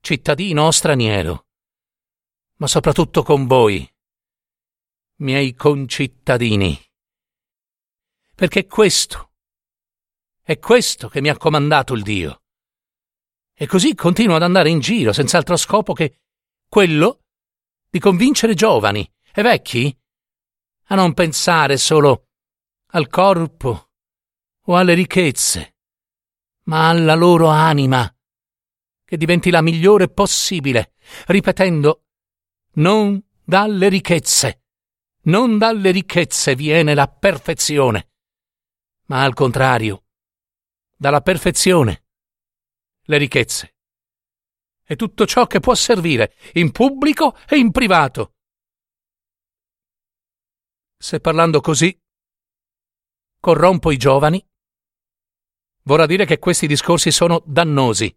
[0.00, 1.46] cittadino o straniero,
[2.54, 3.86] ma soprattutto con voi,
[5.16, 6.82] miei concittadini.
[8.34, 9.32] Perché questo,
[10.40, 12.44] è questo che mi ha comandato il Dio.
[13.52, 16.22] E così continuo ad andare in giro senza altro scopo che
[16.66, 17.26] quello
[17.90, 19.94] di convincere giovani e vecchi
[20.84, 22.27] a non pensare solo
[22.92, 23.90] al corpo
[24.62, 25.76] o alle ricchezze,
[26.64, 28.10] ma alla loro anima
[29.04, 30.92] che diventi la migliore possibile,
[31.26, 32.04] ripetendo
[32.74, 34.62] non dalle ricchezze,
[35.22, 38.10] non dalle ricchezze viene la perfezione,
[39.06, 40.04] ma al contrario,
[40.94, 42.04] dalla perfezione,
[43.02, 43.74] le ricchezze
[44.84, 48.34] e tutto ciò che può servire in pubblico e in privato.
[50.96, 51.96] Se parlando così
[53.48, 54.46] corrompo i giovani,
[55.84, 58.14] vorrà dire che questi discorsi sono dannosi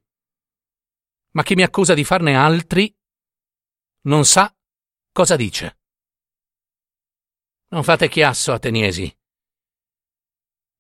[1.31, 2.93] ma chi mi accusa di farne altri
[4.01, 4.53] non sa
[5.11, 5.79] cosa dice.
[7.69, 9.17] Non fate chiasso, ateniesi,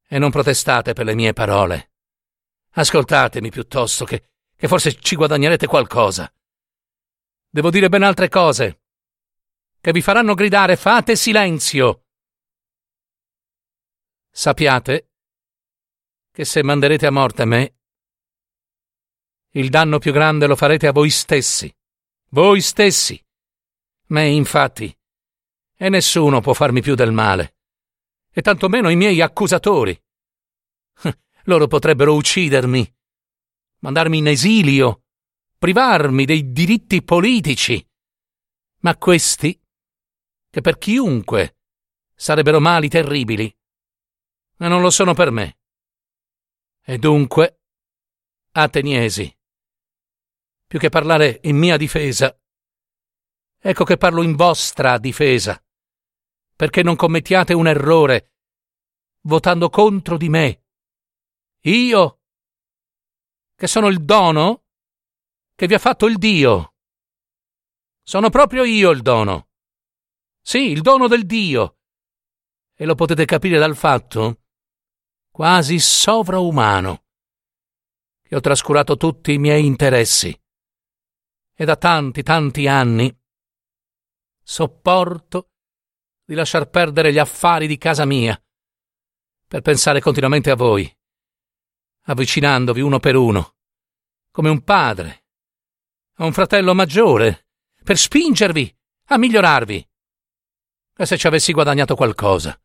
[0.07, 1.93] e non protestate per le mie parole.
[2.71, 6.29] Ascoltatemi piuttosto, che, che forse ci guadagnerete qualcosa.
[7.49, 8.81] Devo dire ben altre cose,
[9.79, 12.07] che vi faranno gridare fate silenzio.
[14.33, 15.09] Sappiate
[16.31, 17.75] che se manderete a morte me,
[19.55, 21.73] il danno più grande lo farete a voi stessi.
[22.29, 23.21] Voi stessi.
[24.07, 24.97] Me, infatti.
[25.75, 27.57] E nessuno può farmi più del male.
[28.31, 30.01] E tantomeno i miei accusatori.
[31.43, 32.95] Loro potrebbero uccidermi,
[33.79, 35.03] mandarmi in esilio,
[35.57, 37.85] privarmi dei diritti politici.
[38.79, 39.59] Ma questi,
[40.49, 41.57] che per chiunque
[42.15, 43.53] sarebbero mali terribili,
[44.61, 45.57] ma non lo sono per me.
[46.83, 47.61] E dunque,
[48.51, 49.35] ateniesi,
[50.67, 52.39] più che parlare in mia difesa.
[53.57, 55.61] Ecco che parlo in vostra difesa,
[56.55, 58.33] perché non commettiate un errore
[59.21, 60.63] votando contro di me.
[61.61, 62.19] Io,
[63.55, 64.65] che sono il dono
[65.55, 66.75] che vi ha fatto il Dio.
[68.03, 69.49] Sono proprio io il dono.
[70.39, 71.77] Sì, il dono del Dio.
[72.75, 74.40] E lo potete capire dal fatto
[75.31, 77.05] quasi sovraumano
[78.21, 80.37] che ho trascurato tutti i miei interessi
[81.53, 83.15] e da tanti, tanti anni
[84.43, 85.51] sopporto
[86.25, 88.39] di lasciar perdere gli affari di casa mia
[89.47, 90.89] per pensare continuamente a voi,
[92.03, 93.55] avvicinandovi uno per uno,
[94.31, 95.25] come un padre,
[96.15, 97.47] a un fratello maggiore,
[97.83, 98.73] per spingervi
[99.07, 99.89] a migliorarvi.
[100.95, 102.57] E se ci avessi guadagnato qualcosa.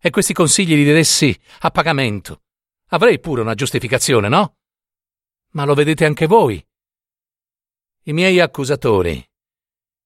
[0.00, 2.42] E questi consigli li dessi a pagamento.
[2.88, 4.56] Avrei pure una giustificazione, no?
[5.52, 6.64] Ma lo vedete anche voi
[8.04, 9.22] i miei accusatori,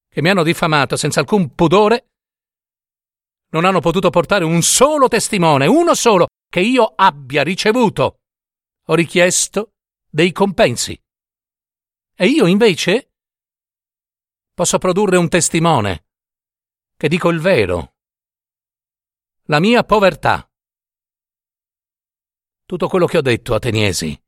[0.08, 2.08] che mi hanno diffamato senza alcun pudore,
[3.50, 8.18] non hanno potuto portare un solo testimone, uno solo, che io abbia ricevuto.
[8.86, 9.74] Ho richiesto
[10.10, 11.00] dei compensi.
[12.16, 13.12] E io invece
[14.52, 16.06] posso produrre un testimone
[16.96, 17.93] che dico il vero.
[19.48, 20.50] La mia povertà.
[22.64, 24.18] Tutto quello che ho detto, Ateniesi,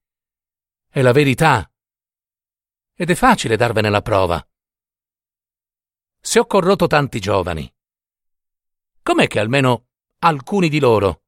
[0.91, 1.73] è la verità.
[2.93, 4.47] Ed è facile darvene la prova.
[6.21, 7.75] Se ho corrotto tanti giovani,
[9.01, 9.87] com'è che almeno
[10.19, 11.23] alcuni di loro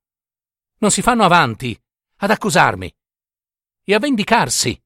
[0.80, 1.74] non si fanno avanti
[2.16, 2.94] ad accusarmi
[3.84, 4.78] e a vendicarsi?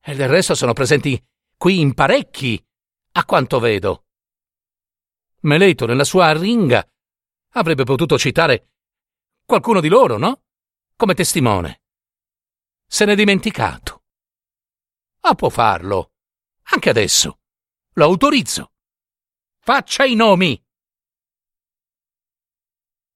[0.00, 1.24] E del resto sono presenti
[1.56, 2.60] qui in parecchi,
[3.12, 4.06] a quanto vedo.
[5.42, 6.84] Meleto, nella sua arringa,
[7.56, 8.70] avrebbe potuto citare
[9.44, 10.42] qualcuno di loro, no?
[10.96, 11.82] Come testimone.
[12.86, 14.04] Se n'è dimenticato.
[15.20, 16.12] Ah, può farlo.
[16.68, 17.40] Anche adesso.
[17.94, 18.72] Lo autorizzo.
[19.58, 20.62] Faccia i nomi.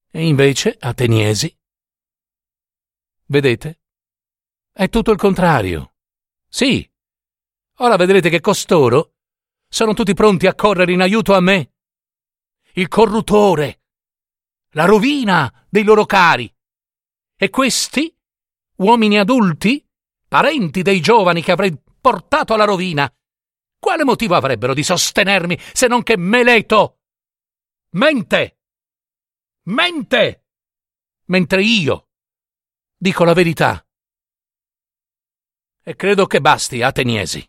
[0.09, 1.57] E invece, Ateniesi.
[3.25, 3.81] Vedete?
[4.71, 5.95] È tutto il contrario.
[6.47, 6.89] Sì.
[7.77, 9.15] Ora vedrete che costoro
[9.69, 11.73] sono tutti pronti a correre in aiuto a me.
[12.73, 13.80] Il corruttore.
[14.71, 16.53] La rovina dei loro cari.
[17.35, 18.15] E questi,
[18.77, 19.85] uomini adulti,
[20.27, 23.13] parenti dei giovani che avrei portato alla rovina,
[23.77, 26.99] quale motivo avrebbero di sostenermi se non che Meleto?
[27.95, 28.59] Mente!
[29.63, 30.45] Mente!
[31.25, 32.09] Mentre io
[32.95, 33.85] dico la verità.
[35.83, 37.45] E credo che basti, Ateniesi.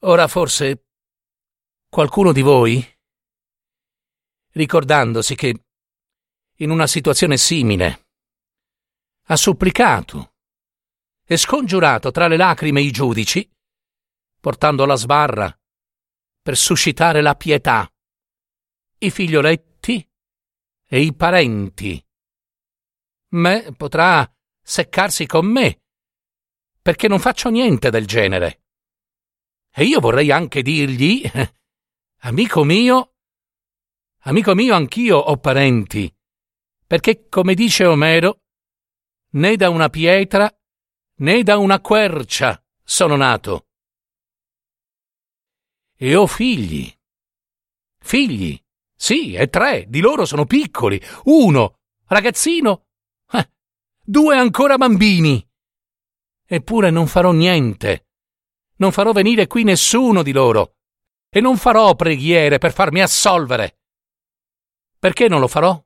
[0.00, 0.86] Ora forse
[1.88, 2.99] qualcuno di voi,
[4.52, 5.64] ricordandosi che
[6.56, 8.06] in una situazione simile
[9.26, 10.34] ha supplicato
[11.24, 13.48] e scongiurato tra le lacrime i giudici,
[14.40, 15.56] portando la sbarra
[16.42, 17.88] per suscitare la pietà,
[18.98, 20.06] i figlioletti
[20.86, 22.04] e i parenti.
[23.32, 24.28] Me potrà
[24.60, 25.82] seccarsi con me,
[26.82, 28.64] perché non faccio niente del genere.
[29.72, 31.22] E io vorrei anche dirgli,
[32.22, 33.14] amico mio,
[34.20, 36.12] amico mio, anch'io ho parenti,
[36.86, 38.42] perché, come dice Omero,
[39.32, 40.52] né da una pietra
[41.20, 43.66] né da una quercia sono nato.
[45.96, 46.92] E ho figli.
[48.02, 48.58] Figli,
[48.96, 51.00] sì, e tre, di loro sono piccoli.
[51.24, 52.86] Uno, ragazzino,
[53.32, 53.50] eh,
[54.02, 55.46] due ancora bambini.
[56.46, 58.06] Eppure non farò niente.
[58.76, 60.76] Non farò venire qui nessuno di loro.
[61.28, 63.79] E non farò preghiere per farmi assolvere.
[65.00, 65.82] Perché non lo farò?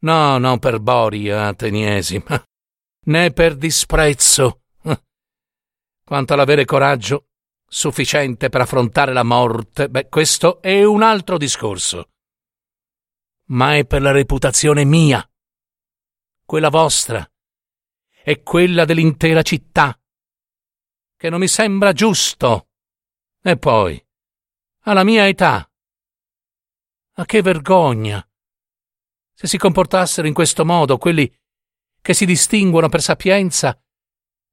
[0.00, 2.42] No, non per Boria, Ateniesi, ma
[3.06, 4.62] né per disprezzo,
[6.04, 7.28] quanto all'avere coraggio
[7.64, 12.10] sufficiente per affrontare la morte, beh, questo è un altro discorso.
[13.50, 15.24] Ma è per la reputazione mia,
[16.44, 17.24] quella vostra
[18.24, 19.96] e quella dell'intera città,
[21.16, 22.70] che non mi sembra giusto.
[23.40, 24.04] E poi,
[24.80, 25.70] alla mia età,
[27.14, 28.26] a che vergogna!
[29.32, 31.32] Se si comportassero in questo modo quelli
[32.00, 33.78] che si distinguono per sapienza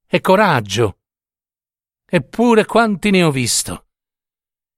[0.07, 0.99] e coraggio.
[2.05, 3.87] Eppure quanti ne ho visto,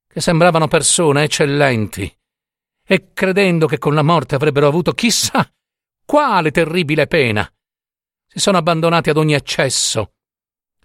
[0.08, 2.20] che sembravano persone eccellenti,
[2.86, 5.52] e credendo che con la morte avrebbero avuto chissà
[6.06, 7.48] quale terribile pena,
[8.28, 10.16] si sono abbandonati ad ogni eccesso,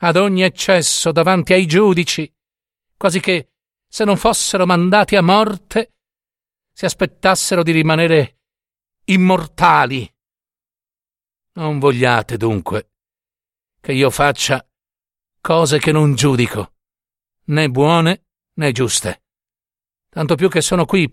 [0.01, 2.33] ad ogni eccesso davanti ai giudici,
[2.97, 3.53] quasi che,
[3.87, 5.98] se non fossero mandati a morte,
[6.79, 8.39] si aspettassero di rimanere
[9.07, 10.09] immortali
[11.55, 12.93] non vogliate, dunque,
[13.81, 14.65] che io faccia
[15.41, 16.75] cose che non giudico,
[17.47, 19.25] né buone né giuste.
[20.09, 21.13] Tanto più che sono qui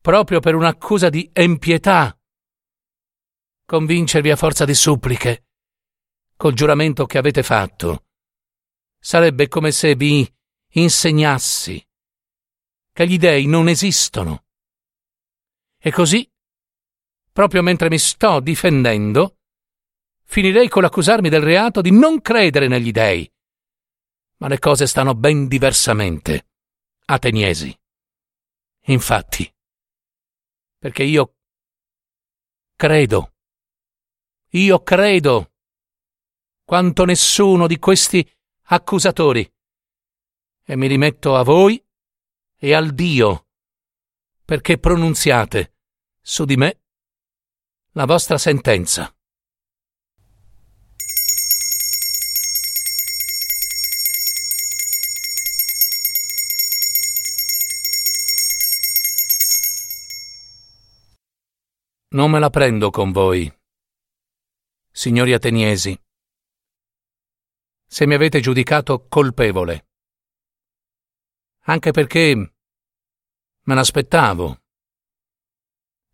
[0.00, 2.18] proprio per un'accusa di empietà.
[3.64, 5.50] Convincervi a forza di suppliche,
[6.36, 8.06] col giuramento che avete fatto,
[8.98, 10.28] sarebbe come se vi
[10.70, 11.80] insegnassi
[12.90, 14.43] che gli dei non esistono.
[15.86, 16.26] E così,
[17.30, 19.36] proprio mentre mi sto difendendo,
[20.22, 23.30] finirei con l'accusarmi del reato di non credere negli dei.
[24.38, 26.48] Ma le cose stanno ben diversamente.
[27.04, 27.78] Ateniesi.
[28.86, 29.54] Infatti.
[30.78, 31.36] Perché io
[32.76, 33.34] credo.
[34.52, 35.52] Io credo.
[36.64, 38.26] Quanto nessuno di questi
[38.68, 39.46] accusatori.
[40.64, 41.78] E mi rimetto a voi
[42.56, 43.48] e al Dio,
[44.46, 45.72] perché pronunziate
[46.26, 46.80] su di me
[47.92, 49.14] la vostra sentenza.
[62.08, 63.54] Non me la prendo con voi,
[64.90, 65.94] signori ateniesi,
[67.86, 69.88] se mi avete giudicato colpevole,
[71.64, 72.34] anche perché
[73.60, 74.63] me l'aspettavo.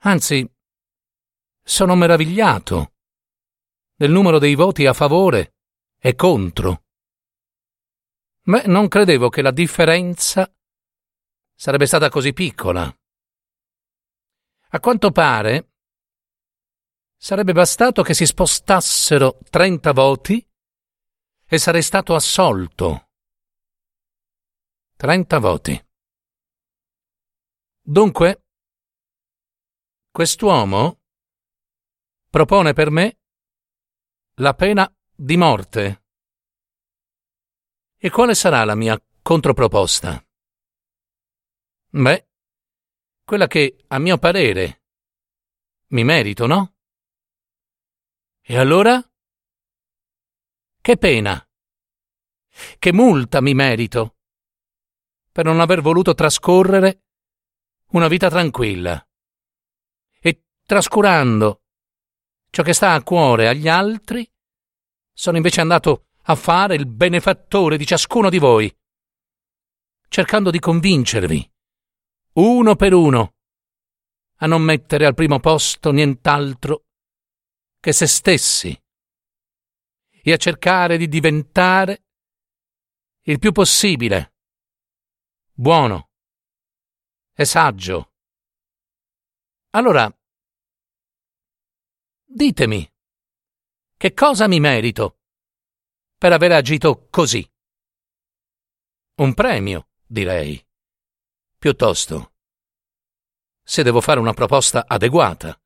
[0.03, 0.51] Anzi,
[1.63, 2.95] sono meravigliato
[3.95, 5.57] del numero dei voti a favore
[5.99, 6.85] e contro.
[8.45, 10.51] Ma non credevo che la differenza
[11.55, 12.83] sarebbe stata così piccola.
[14.73, 15.73] A quanto pare
[17.17, 20.49] sarebbe bastato che si spostassero 30 voti
[21.45, 23.11] e sarei stato assolto.
[24.97, 25.89] 30 voti.
[27.83, 28.45] Dunque,
[30.11, 31.01] quest'uomo
[32.29, 33.19] propone per me
[34.35, 36.05] la pena di morte.
[37.97, 40.25] E quale sarà la mia controproposta?
[41.93, 42.29] Beh,
[43.25, 44.83] quella che, a mio parere,
[45.89, 46.77] mi merito, no?
[48.41, 49.01] E allora?
[50.81, 51.49] Che pena?
[52.79, 54.17] Che multa mi merito
[55.31, 57.05] per non aver voluto trascorrere
[57.91, 59.05] una vita tranquilla
[60.71, 61.65] trascurando
[62.49, 64.25] ciò che sta a cuore agli altri,
[65.13, 68.73] sono invece andato a fare il benefattore di ciascuno di voi,
[70.07, 71.53] cercando di convincervi,
[72.35, 73.35] uno per uno,
[74.37, 76.85] a non mettere al primo posto nient'altro
[77.81, 78.81] che se stessi
[80.23, 82.05] e a cercare di diventare
[83.23, 84.35] il più possibile
[85.53, 86.11] buono
[87.35, 88.13] e saggio.
[89.71, 90.13] Allora,
[92.33, 92.89] ditemi,
[93.97, 95.19] che cosa mi merito
[96.17, 97.45] per aver agito così?
[99.17, 100.65] Un premio, direi.
[101.59, 102.35] Piuttosto,
[103.63, 105.61] se devo fare una proposta adeguata.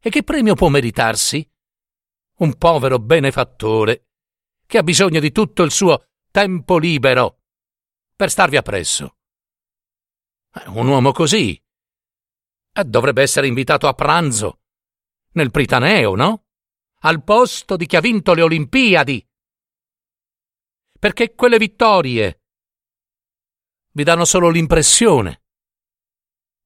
[0.00, 1.48] E che premio può meritarsi?
[2.38, 4.08] Un povero benefattore
[4.66, 7.42] che ha bisogno di tutto il suo tempo libero
[8.14, 9.16] per starvi appresso.
[10.52, 11.54] Eh, un uomo così
[12.72, 14.63] eh, dovrebbe essere invitato a pranzo
[15.34, 16.46] nel Pritaneo, no?
[17.00, 19.26] Al posto di chi ha vinto le Olimpiadi.
[20.98, 22.42] Perché quelle vittorie
[23.90, 25.42] vi danno solo l'impressione.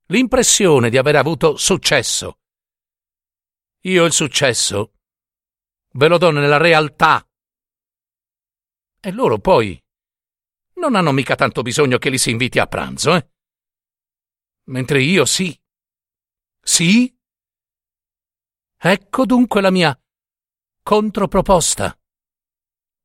[0.07, 2.41] L'impressione di aver avuto successo.
[3.83, 4.95] Io il successo
[5.93, 7.23] ve lo do nella realtà.
[9.01, 9.81] E loro poi
[10.75, 13.31] non hanno mica tanto bisogno che li si inviti a pranzo, eh?
[14.65, 15.59] Mentre io sì.
[16.61, 17.18] Sì?
[18.81, 20.01] Ecco dunque la mia
[20.85, 21.99] controproposta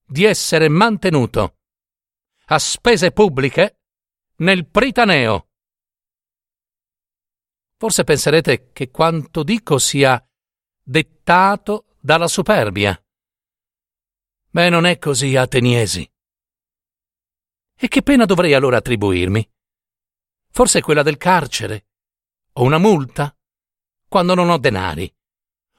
[0.06, 1.58] di essere mantenuto
[2.46, 3.80] a spese pubbliche
[4.38, 5.50] nel Pritaneo.
[7.78, 10.24] Forse penserete che quanto dico sia
[10.80, 12.96] dettato dalla superbia.
[14.52, 16.08] Beh, non è così, ateniesi.
[17.76, 19.52] E che pena dovrei allora attribuirmi?
[20.50, 21.88] Forse quella del carcere?
[22.54, 23.36] O una multa?
[24.08, 25.12] Quando non ho denari?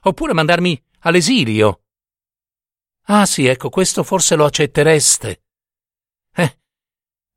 [0.05, 1.83] Oppure mandarmi all'esilio?
[3.07, 5.43] Ah sì, ecco, questo forse lo accettereste.
[6.35, 6.59] Eh,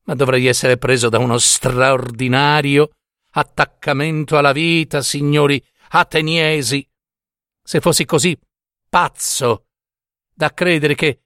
[0.04, 2.90] ma dovrei essere preso da uno straordinario
[3.32, 6.88] attaccamento alla vita, signori ateniesi
[7.68, 8.38] se fossi così
[8.90, 9.68] pazzo
[10.34, 11.24] da credere che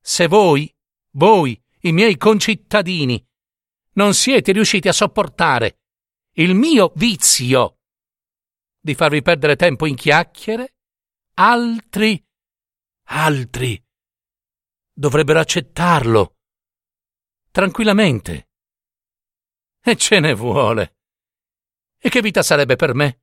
[0.00, 0.74] se voi,
[1.12, 3.22] voi, i miei concittadini,
[3.92, 5.80] non siete riusciti a sopportare
[6.36, 7.80] il mio vizio
[8.80, 10.73] di farvi perdere tempo in chiacchiere,
[11.34, 12.24] altri,
[13.08, 13.82] altri
[14.92, 16.36] dovrebbero accettarlo
[17.50, 18.48] tranquillamente.
[19.80, 20.96] E ce ne vuole.
[21.98, 23.20] E che vita sarebbe per me?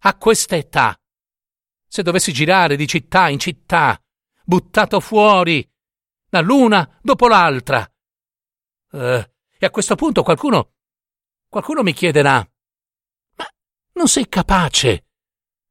[0.00, 0.98] A questa età
[1.88, 3.98] se dovessi girare di città in città,
[4.44, 5.66] buttato fuori,
[6.30, 7.90] la l'una dopo l'altra.
[8.90, 9.22] Uh,
[9.58, 10.74] e a questo punto qualcuno,
[11.48, 12.36] qualcuno mi chiederà,
[13.36, 13.46] ma
[13.94, 15.06] non sei capace,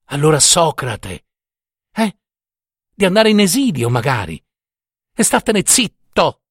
[0.06, 1.25] allora Socrate, eh?
[2.96, 4.42] Di andare in esilio magari,
[5.14, 6.42] e startene zitto,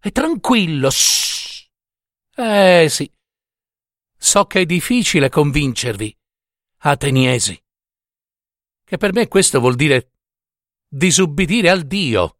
[0.00, 1.68] e tranquillo, shh.
[2.36, 3.10] Eh sì,
[4.16, 6.16] so che è difficile convincervi,
[6.82, 7.60] ateniesi
[8.90, 10.14] che per me questo vuol dire
[10.88, 12.38] disubbidire al Dio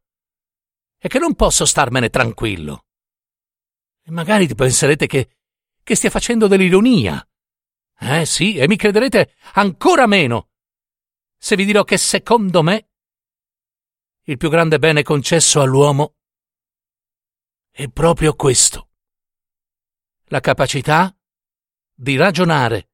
[0.98, 2.86] e che non posso starmene tranquillo.
[4.02, 5.36] E magari penserete che,
[5.80, 7.24] che stia facendo dell'ironia.
[8.00, 10.48] Eh sì, e mi crederete ancora meno
[11.38, 12.89] se vi dirò che secondo me
[14.30, 16.14] il più grande bene concesso all'uomo
[17.68, 18.90] è proprio questo.
[20.26, 21.12] La capacità
[21.92, 22.90] di ragionare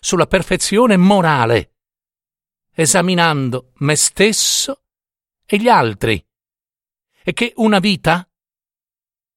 [0.00, 1.74] sulla perfezione morale
[2.72, 4.82] esaminando me stesso
[5.46, 6.22] e gli altri,
[7.22, 8.28] e che una vita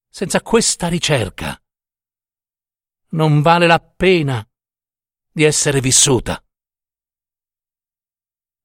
[0.10, 1.62] senza questa ricerca
[3.10, 4.46] non vale la pena
[5.32, 6.44] di essere vissuta.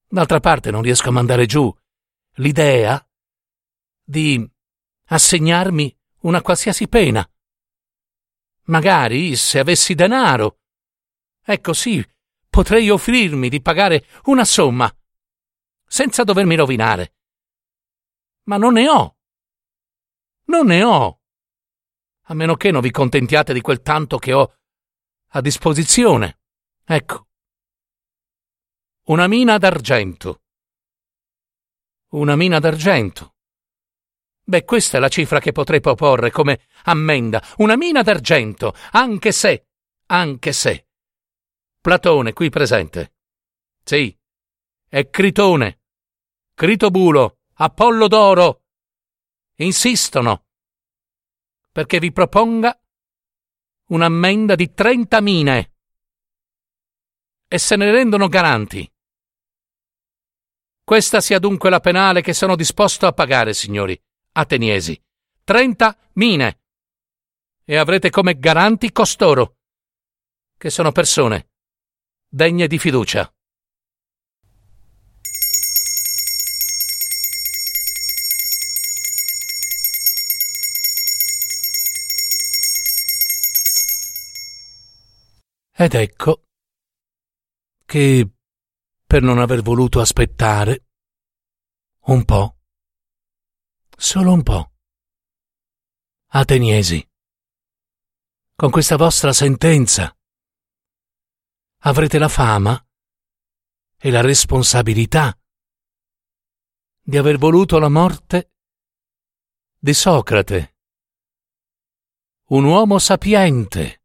[0.09, 1.71] D'altra parte non riesco a mandare giù
[2.35, 3.07] l'idea
[4.03, 4.49] di
[5.07, 7.28] assegnarmi una qualsiasi pena.
[8.64, 10.61] Magari, se avessi denaro,
[11.43, 12.05] ecco sì,
[12.49, 14.95] potrei offrirmi di pagare una somma,
[15.87, 17.14] senza dovermi rovinare.
[18.45, 19.16] Ma non ne ho.
[20.45, 21.20] Non ne ho.
[22.28, 24.57] A meno che non vi contentiate di quel tanto che ho
[25.28, 26.41] a disposizione.
[26.85, 27.28] Ecco.
[29.05, 30.43] Una mina d'argento.
[32.15, 33.35] Una mina d'argento.
[34.45, 37.43] Beh, questa è la cifra che potrei proporre come ammenda.
[37.57, 39.67] Una mina d'argento, anche se,
[40.07, 40.87] anche se.
[41.81, 43.15] Platone, qui presente.
[43.83, 44.17] Sì,
[44.89, 45.81] è Critone,
[46.55, 48.62] Critobulo, Apollo d'Oro.
[49.57, 50.47] Insistono
[51.73, 52.81] perché vi proponga
[53.89, 55.73] un'ammenda di trenta mine
[57.49, 58.89] e se ne rendono garanti.
[60.85, 63.99] Questa sia dunque la penale che sono disposto a pagare, signori
[64.32, 65.01] ateniesi.
[65.43, 66.61] Trenta mine.
[67.64, 69.57] E avrete come garanti costoro,
[70.59, 71.49] che sono persone
[72.28, 73.32] degne di fiducia.
[85.76, 86.45] Ed ecco
[87.87, 88.34] che
[89.07, 90.87] per non aver voluto aspettare
[92.07, 92.59] un po',
[93.97, 94.73] solo un po'.
[96.29, 97.07] Ateniesi,
[98.55, 100.15] con questa vostra sentenza
[101.79, 102.85] avrete la fama
[103.97, 105.39] e la responsabilità
[107.01, 108.53] di aver voluto la morte
[109.79, 110.77] di Socrate,
[112.49, 114.03] un uomo sapiente,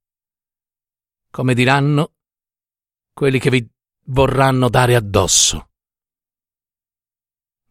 [1.30, 2.16] come diranno
[3.14, 3.70] quelli che vi
[4.10, 5.72] vorranno dare addosso.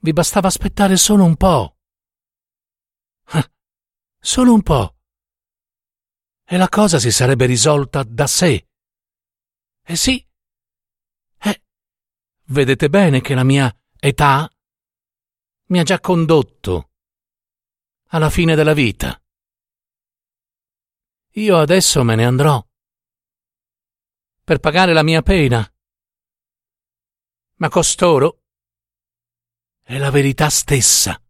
[0.00, 1.76] Vi bastava aspettare solo un po'.
[3.30, 3.50] Ah,
[4.18, 4.96] solo un po'.
[6.44, 8.68] E la cosa si sarebbe risolta da sé.
[9.82, 10.24] Eh sì.
[11.38, 11.62] Eh,
[12.44, 14.48] vedete bene che la mia età
[15.66, 16.92] mi ha già condotto
[18.10, 19.20] alla fine della vita.
[21.32, 22.64] Io adesso me ne andrò
[24.42, 25.70] per pagare la mia pena
[27.58, 28.44] ma costoro
[29.82, 31.20] è la verità stessa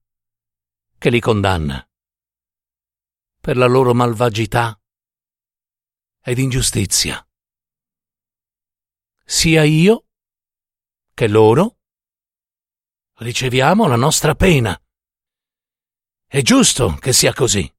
[0.99, 1.83] che li condanna
[3.41, 4.79] per la loro malvagità
[6.21, 7.27] ed ingiustizia.
[9.25, 10.07] Sia io
[11.15, 11.79] che loro
[13.19, 14.79] riceviamo la nostra pena.
[16.27, 17.73] È giusto che sia così.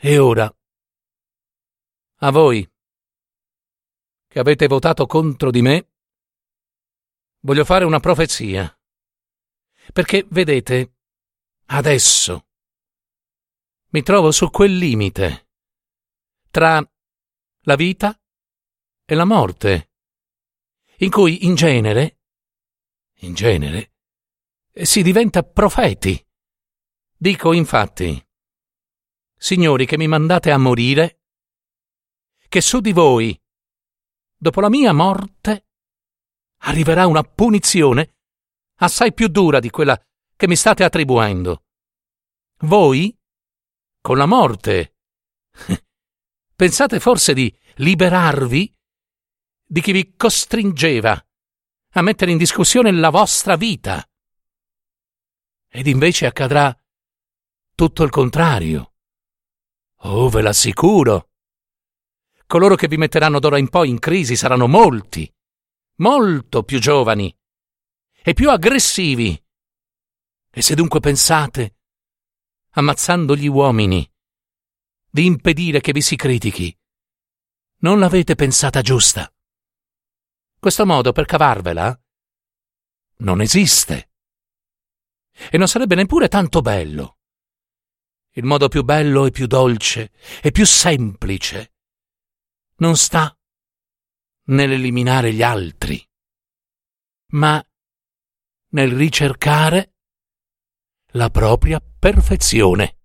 [0.00, 0.50] E ora,
[2.20, 2.66] a voi
[4.26, 5.88] che avete votato contro di me,
[7.40, 8.72] voglio fare una profezia.
[9.92, 10.96] Perché, vedete,
[11.66, 12.46] adesso
[13.90, 15.48] mi trovo su quel limite
[16.50, 16.82] tra
[17.62, 18.18] la vita
[19.04, 19.92] e la morte,
[20.98, 22.20] in cui in genere,
[23.20, 23.94] in genere,
[24.72, 26.22] si diventa profeti.
[27.16, 28.22] Dico infatti,
[29.36, 31.22] signori che mi mandate a morire,
[32.48, 33.40] che su di voi,
[34.36, 35.67] dopo la mia morte,
[36.62, 38.16] arriverà una punizione
[38.76, 40.00] assai più dura di quella
[40.36, 41.64] che mi state attribuendo.
[42.60, 43.16] Voi,
[44.00, 44.96] con la morte,
[46.54, 48.74] pensate forse di liberarvi
[49.64, 51.22] di chi vi costringeva
[51.92, 54.04] a mettere in discussione la vostra vita.
[55.70, 56.76] Ed invece accadrà
[57.74, 58.94] tutto il contrario.
[60.02, 61.30] Oh, ve l'assicuro.
[62.46, 65.30] Coloro che vi metteranno d'ora in poi in crisi saranno molti
[65.98, 67.34] molto più giovani
[68.22, 69.42] e più aggressivi.
[70.50, 71.76] E se dunque pensate,
[72.70, 74.10] ammazzando gli uomini,
[75.10, 76.76] di impedire che vi si critichi,
[77.78, 79.32] non l'avete pensata giusta.
[80.58, 81.98] Questo modo per cavarvela
[83.18, 84.10] non esiste.
[85.50, 87.18] E non sarebbe neppure tanto bello.
[88.32, 91.74] Il modo più bello e più dolce e più semplice
[92.76, 93.37] non sta
[94.48, 96.02] nell'eliminare gli altri,
[97.32, 97.62] ma
[98.70, 99.94] nel ricercare
[101.12, 102.96] la propria perfezione.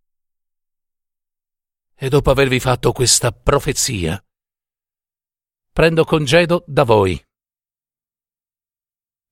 [1.96, 4.22] E dopo avervi fatto questa profezia,
[5.72, 7.22] prendo congedo da voi.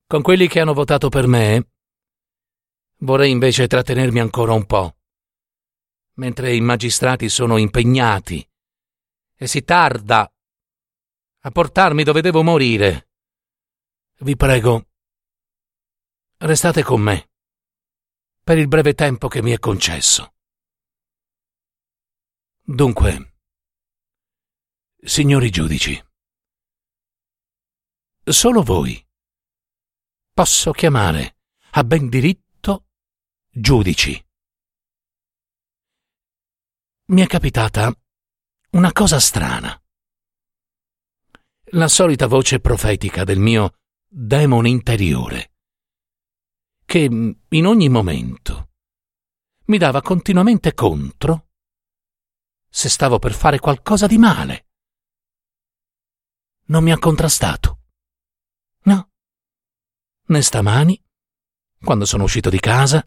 [0.07, 1.71] Con quelli che hanno votato per me,
[2.99, 4.97] vorrei invece trattenermi ancora un po',
[6.15, 8.45] mentre i magistrati sono impegnati
[9.35, 10.31] e si tarda
[11.43, 13.09] a portarmi dove devo morire.
[14.19, 14.89] Vi prego,
[16.37, 17.31] restate con me
[18.43, 20.35] per il breve tempo che mi è concesso.
[22.63, 23.39] Dunque,
[25.01, 25.99] signori giudici,
[28.23, 29.03] solo voi
[30.31, 31.37] posso chiamare
[31.71, 32.87] a ben diritto
[33.49, 34.23] giudici.
[37.05, 37.91] Mi è capitata
[38.71, 39.80] una cosa strana.
[41.73, 45.53] La solita voce profetica del mio demone interiore,
[46.83, 48.71] che in ogni momento
[49.67, 51.47] mi dava continuamente contro
[52.69, 54.67] se stavo per fare qualcosa di male.
[56.65, 57.83] Non mi ha contrastato.
[58.83, 59.11] No
[60.25, 61.01] né stamani,
[61.81, 63.05] quando sono uscito di casa,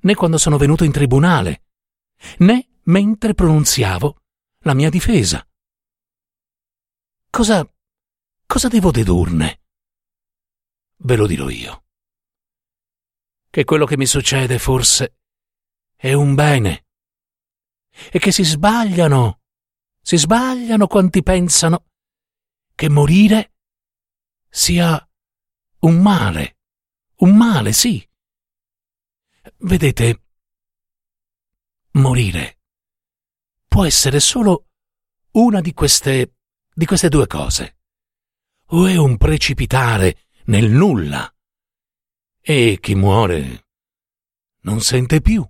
[0.00, 1.66] né quando sono venuto in tribunale,
[2.38, 4.22] né mentre pronunziavo
[4.64, 5.44] la mia difesa.
[7.30, 7.64] Cosa.
[8.44, 9.62] cosa devo dedurne?
[10.96, 11.84] Ve lo dirò io.
[13.48, 15.16] Che quello che mi succede forse
[15.96, 16.86] è un bene
[18.10, 19.42] e che si sbagliano,
[20.00, 21.86] si sbagliano quanti pensano
[22.74, 23.54] che morire
[24.48, 25.08] sia
[25.80, 26.58] un male.
[27.20, 28.06] Un male, sì.
[29.58, 30.22] Vedete,
[31.92, 32.58] morire
[33.68, 34.66] può essere solo
[35.32, 36.39] una di queste
[36.80, 37.76] di queste due cose.
[38.68, 41.30] O è un precipitare nel nulla
[42.40, 43.66] e chi muore
[44.60, 45.46] non sente più.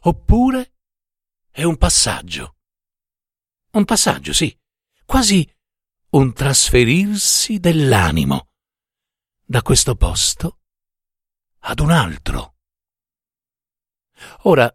[0.00, 0.74] Oppure
[1.52, 2.56] è un passaggio.
[3.70, 4.58] Un passaggio, sì,
[5.04, 5.48] quasi
[6.10, 8.48] un trasferirsi dell'animo
[9.44, 10.62] da questo posto
[11.60, 12.56] ad un altro.
[14.42, 14.68] Ora,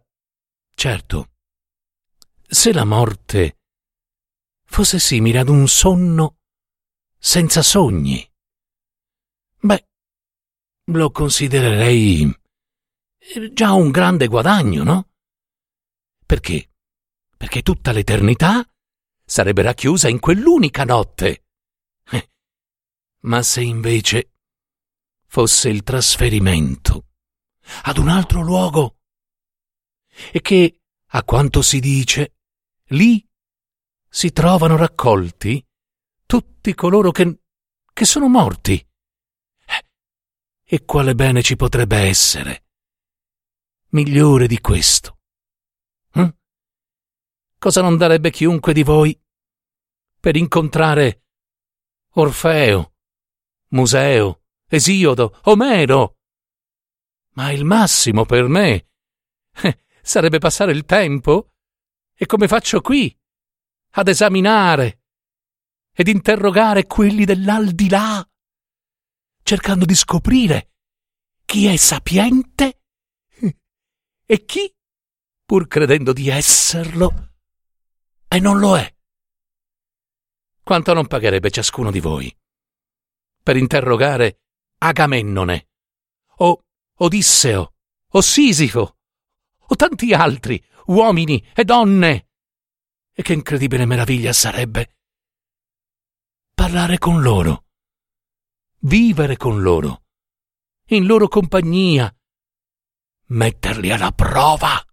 [0.74, 1.32] certo,
[2.46, 3.58] se la morte
[4.74, 6.38] fosse simile ad un sonno
[7.16, 8.28] senza sogni,
[9.60, 9.86] beh,
[10.86, 12.28] lo considererei
[13.52, 15.10] già un grande guadagno, no?
[16.26, 16.72] Perché?
[17.36, 18.68] Perché tutta l'eternità
[19.24, 21.44] sarebbe racchiusa in quell'unica notte.
[22.10, 22.30] Eh,
[23.20, 24.32] ma se invece
[25.24, 27.10] fosse il trasferimento
[27.84, 28.98] ad un altro luogo
[30.32, 32.38] e che, a quanto si dice,
[32.86, 33.24] lì
[34.14, 35.66] si trovano raccolti
[36.24, 37.40] tutti coloro che,
[37.92, 38.74] che sono morti.
[38.74, 39.86] Eh,
[40.62, 42.64] e quale bene ci potrebbe essere?
[43.88, 45.18] Migliore di questo.
[46.12, 46.28] Hm?
[47.58, 49.20] Cosa non darebbe chiunque di voi
[50.20, 51.24] per incontrare
[52.10, 52.94] Orfeo,
[53.70, 56.18] Museo, Esiodo, Omero.
[57.30, 58.90] Ma il massimo per me
[59.60, 61.54] eh, sarebbe passare il tempo,
[62.14, 63.18] e come faccio qui,
[63.96, 65.00] ad esaminare
[65.92, 68.26] ed interrogare quelli dell'aldilà,
[69.42, 70.70] cercando di scoprire
[71.44, 72.80] chi è sapiente
[74.26, 74.74] e chi,
[75.44, 77.32] pur credendo di esserlo,
[78.26, 78.92] e non lo è.
[80.62, 82.34] Quanto non pagherebbe ciascuno di voi
[83.42, 84.40] per interrogare
[84.78, 85.68] Agamennone,
[86.38, 86.64] o
[86.96, 87.74] Odisseo,
[88.08, 88.96] o Sisifo,
[89.58, 92.28] o tanti altri uomini e donne.
[93.16, 94.96] E che incredibile meraviglia sarebbe
[96.52, 97.66] parlare con loro,
[98.80, 100.06] vivere con loro,
[100.88, 102.12] in loro compagnia,
[103.26, 104.84] metterli alla prova.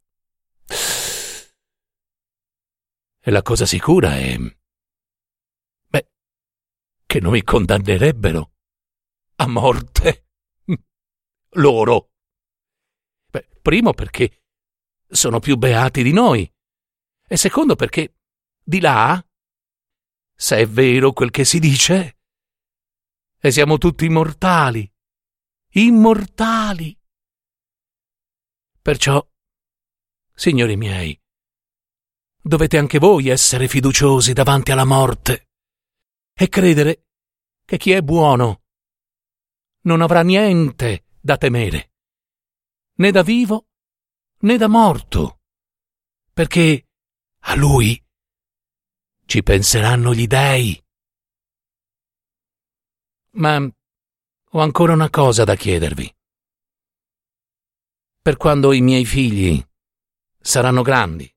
[3.23, 4.37] E la cosa sicura è...
[5.87, 6.11] beh,
[7.05, 8.53] che non mi condannerebbero
[9.37, 10.27] a morte.
[11.55, 12.11] Loro.
[13.31, 14.43] Beh, primo perché
[15.07, 16.51] sono più beati di noi
[17.31, 18.17] e secondo perché
[18.61, 19.25] di là,
[20.35, 22.17] se è vero quel che si dice,
[23.39, 24.93] e siamo tutti immortali,
[25.75, 26.99] immortali.
[28.81, 29.25] Perciò,
[30.33, 31.17] signori miei,
[32.41, 35.51] dovete anche voi essere fiduciosi davanti alla morte
[36.33, 37.05] e credere
[37.63, 38.63] che chi è buono
[39.83, 41.93] non avrà niente da temere,
[42.95, 43.69] né da vivo
[44.39, 45.39] né da morto,
[46.33, 46.87] perché
[47.41, 48.01] a lui
[49.25, 50.83] ci penseranno gli dèi.
[53.33, 53.55] Ma
[54.53, 56.13] ho ancora una cosa da chiedervi.
[58.21, 59.63] Per quando i miei figli
[60.39, 61.33] saranno grandi.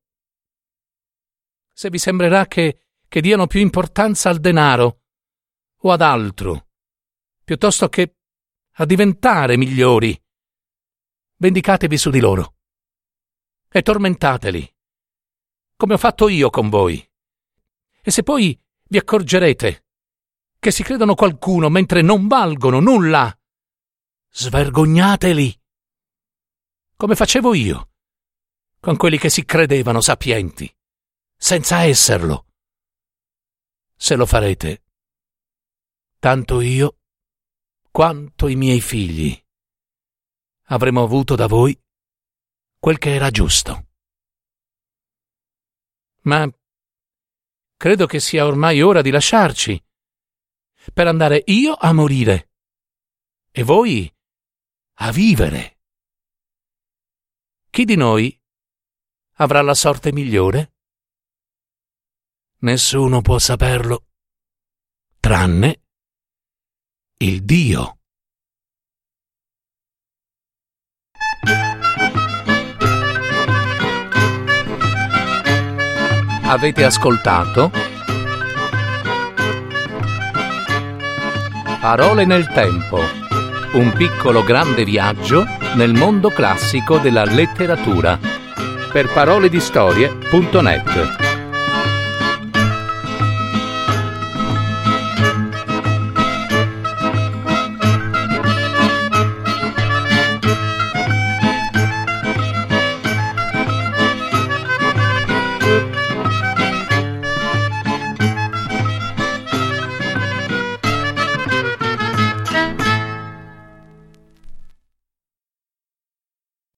[1.72, 5.02] Se vi sembrerà che, che diano più importanza al denaro
[5.78, 6.68] o ad altro,
[7.44, 8.16] piuttosto che
[8.72, 10.20] a diventare migliori.
[11.36, 12.56] Vendicatevi su di loro
[13.68, 14.73] e tormentateli,
[15.76, 17.06] come ho fatto io con voi.
[18.02, 18.58] E se poi
[18.88, 19.86] vi accorgerete
[20.58, 23.36] che si credono qualcuno mentre non valgono nulla,
[24.30, 25.60] svergognateli,
[26.96, 27.90] come facevo io
[28.80, 30.72] con quelli che si credevano sapienti,
[31.36, 32.46] senza esserlo.
[33.96, 34.84] Se lo farete,
[36.18, 36.98] tanto io
[37.90, 39.38] quanto i miei figli
[40.64, 41.78] avremo avuto da voi
[42.78, 43.86] quel che era giusto.
[46.24, 46.48] Ma
[47.76, 49.82] credo che sia ormai ora di lasciarci,
[50.92, 52.50] per andare io a morire
[53.50, 54.12] e voi
[54.98, 55.80] a vivere.
[57.70, 58.40] Chi di noi
[59.34, 60.74] avrà la sorte migliore?
[62.58, 64.06] Nessuno può saperlo,
[65.20, 65.82] tranne
[67.18, 68.03] il Dio.
[76.54, 77.72] Avete ascoltato?
[81.80, 83.00] Parole nel tempo,
[83.72, 85.44] un piccolo grande viaggio
[85.74, 88.16] nel mondo classico della letteratura.
[88.92, 91.33] Per paroledistorie.net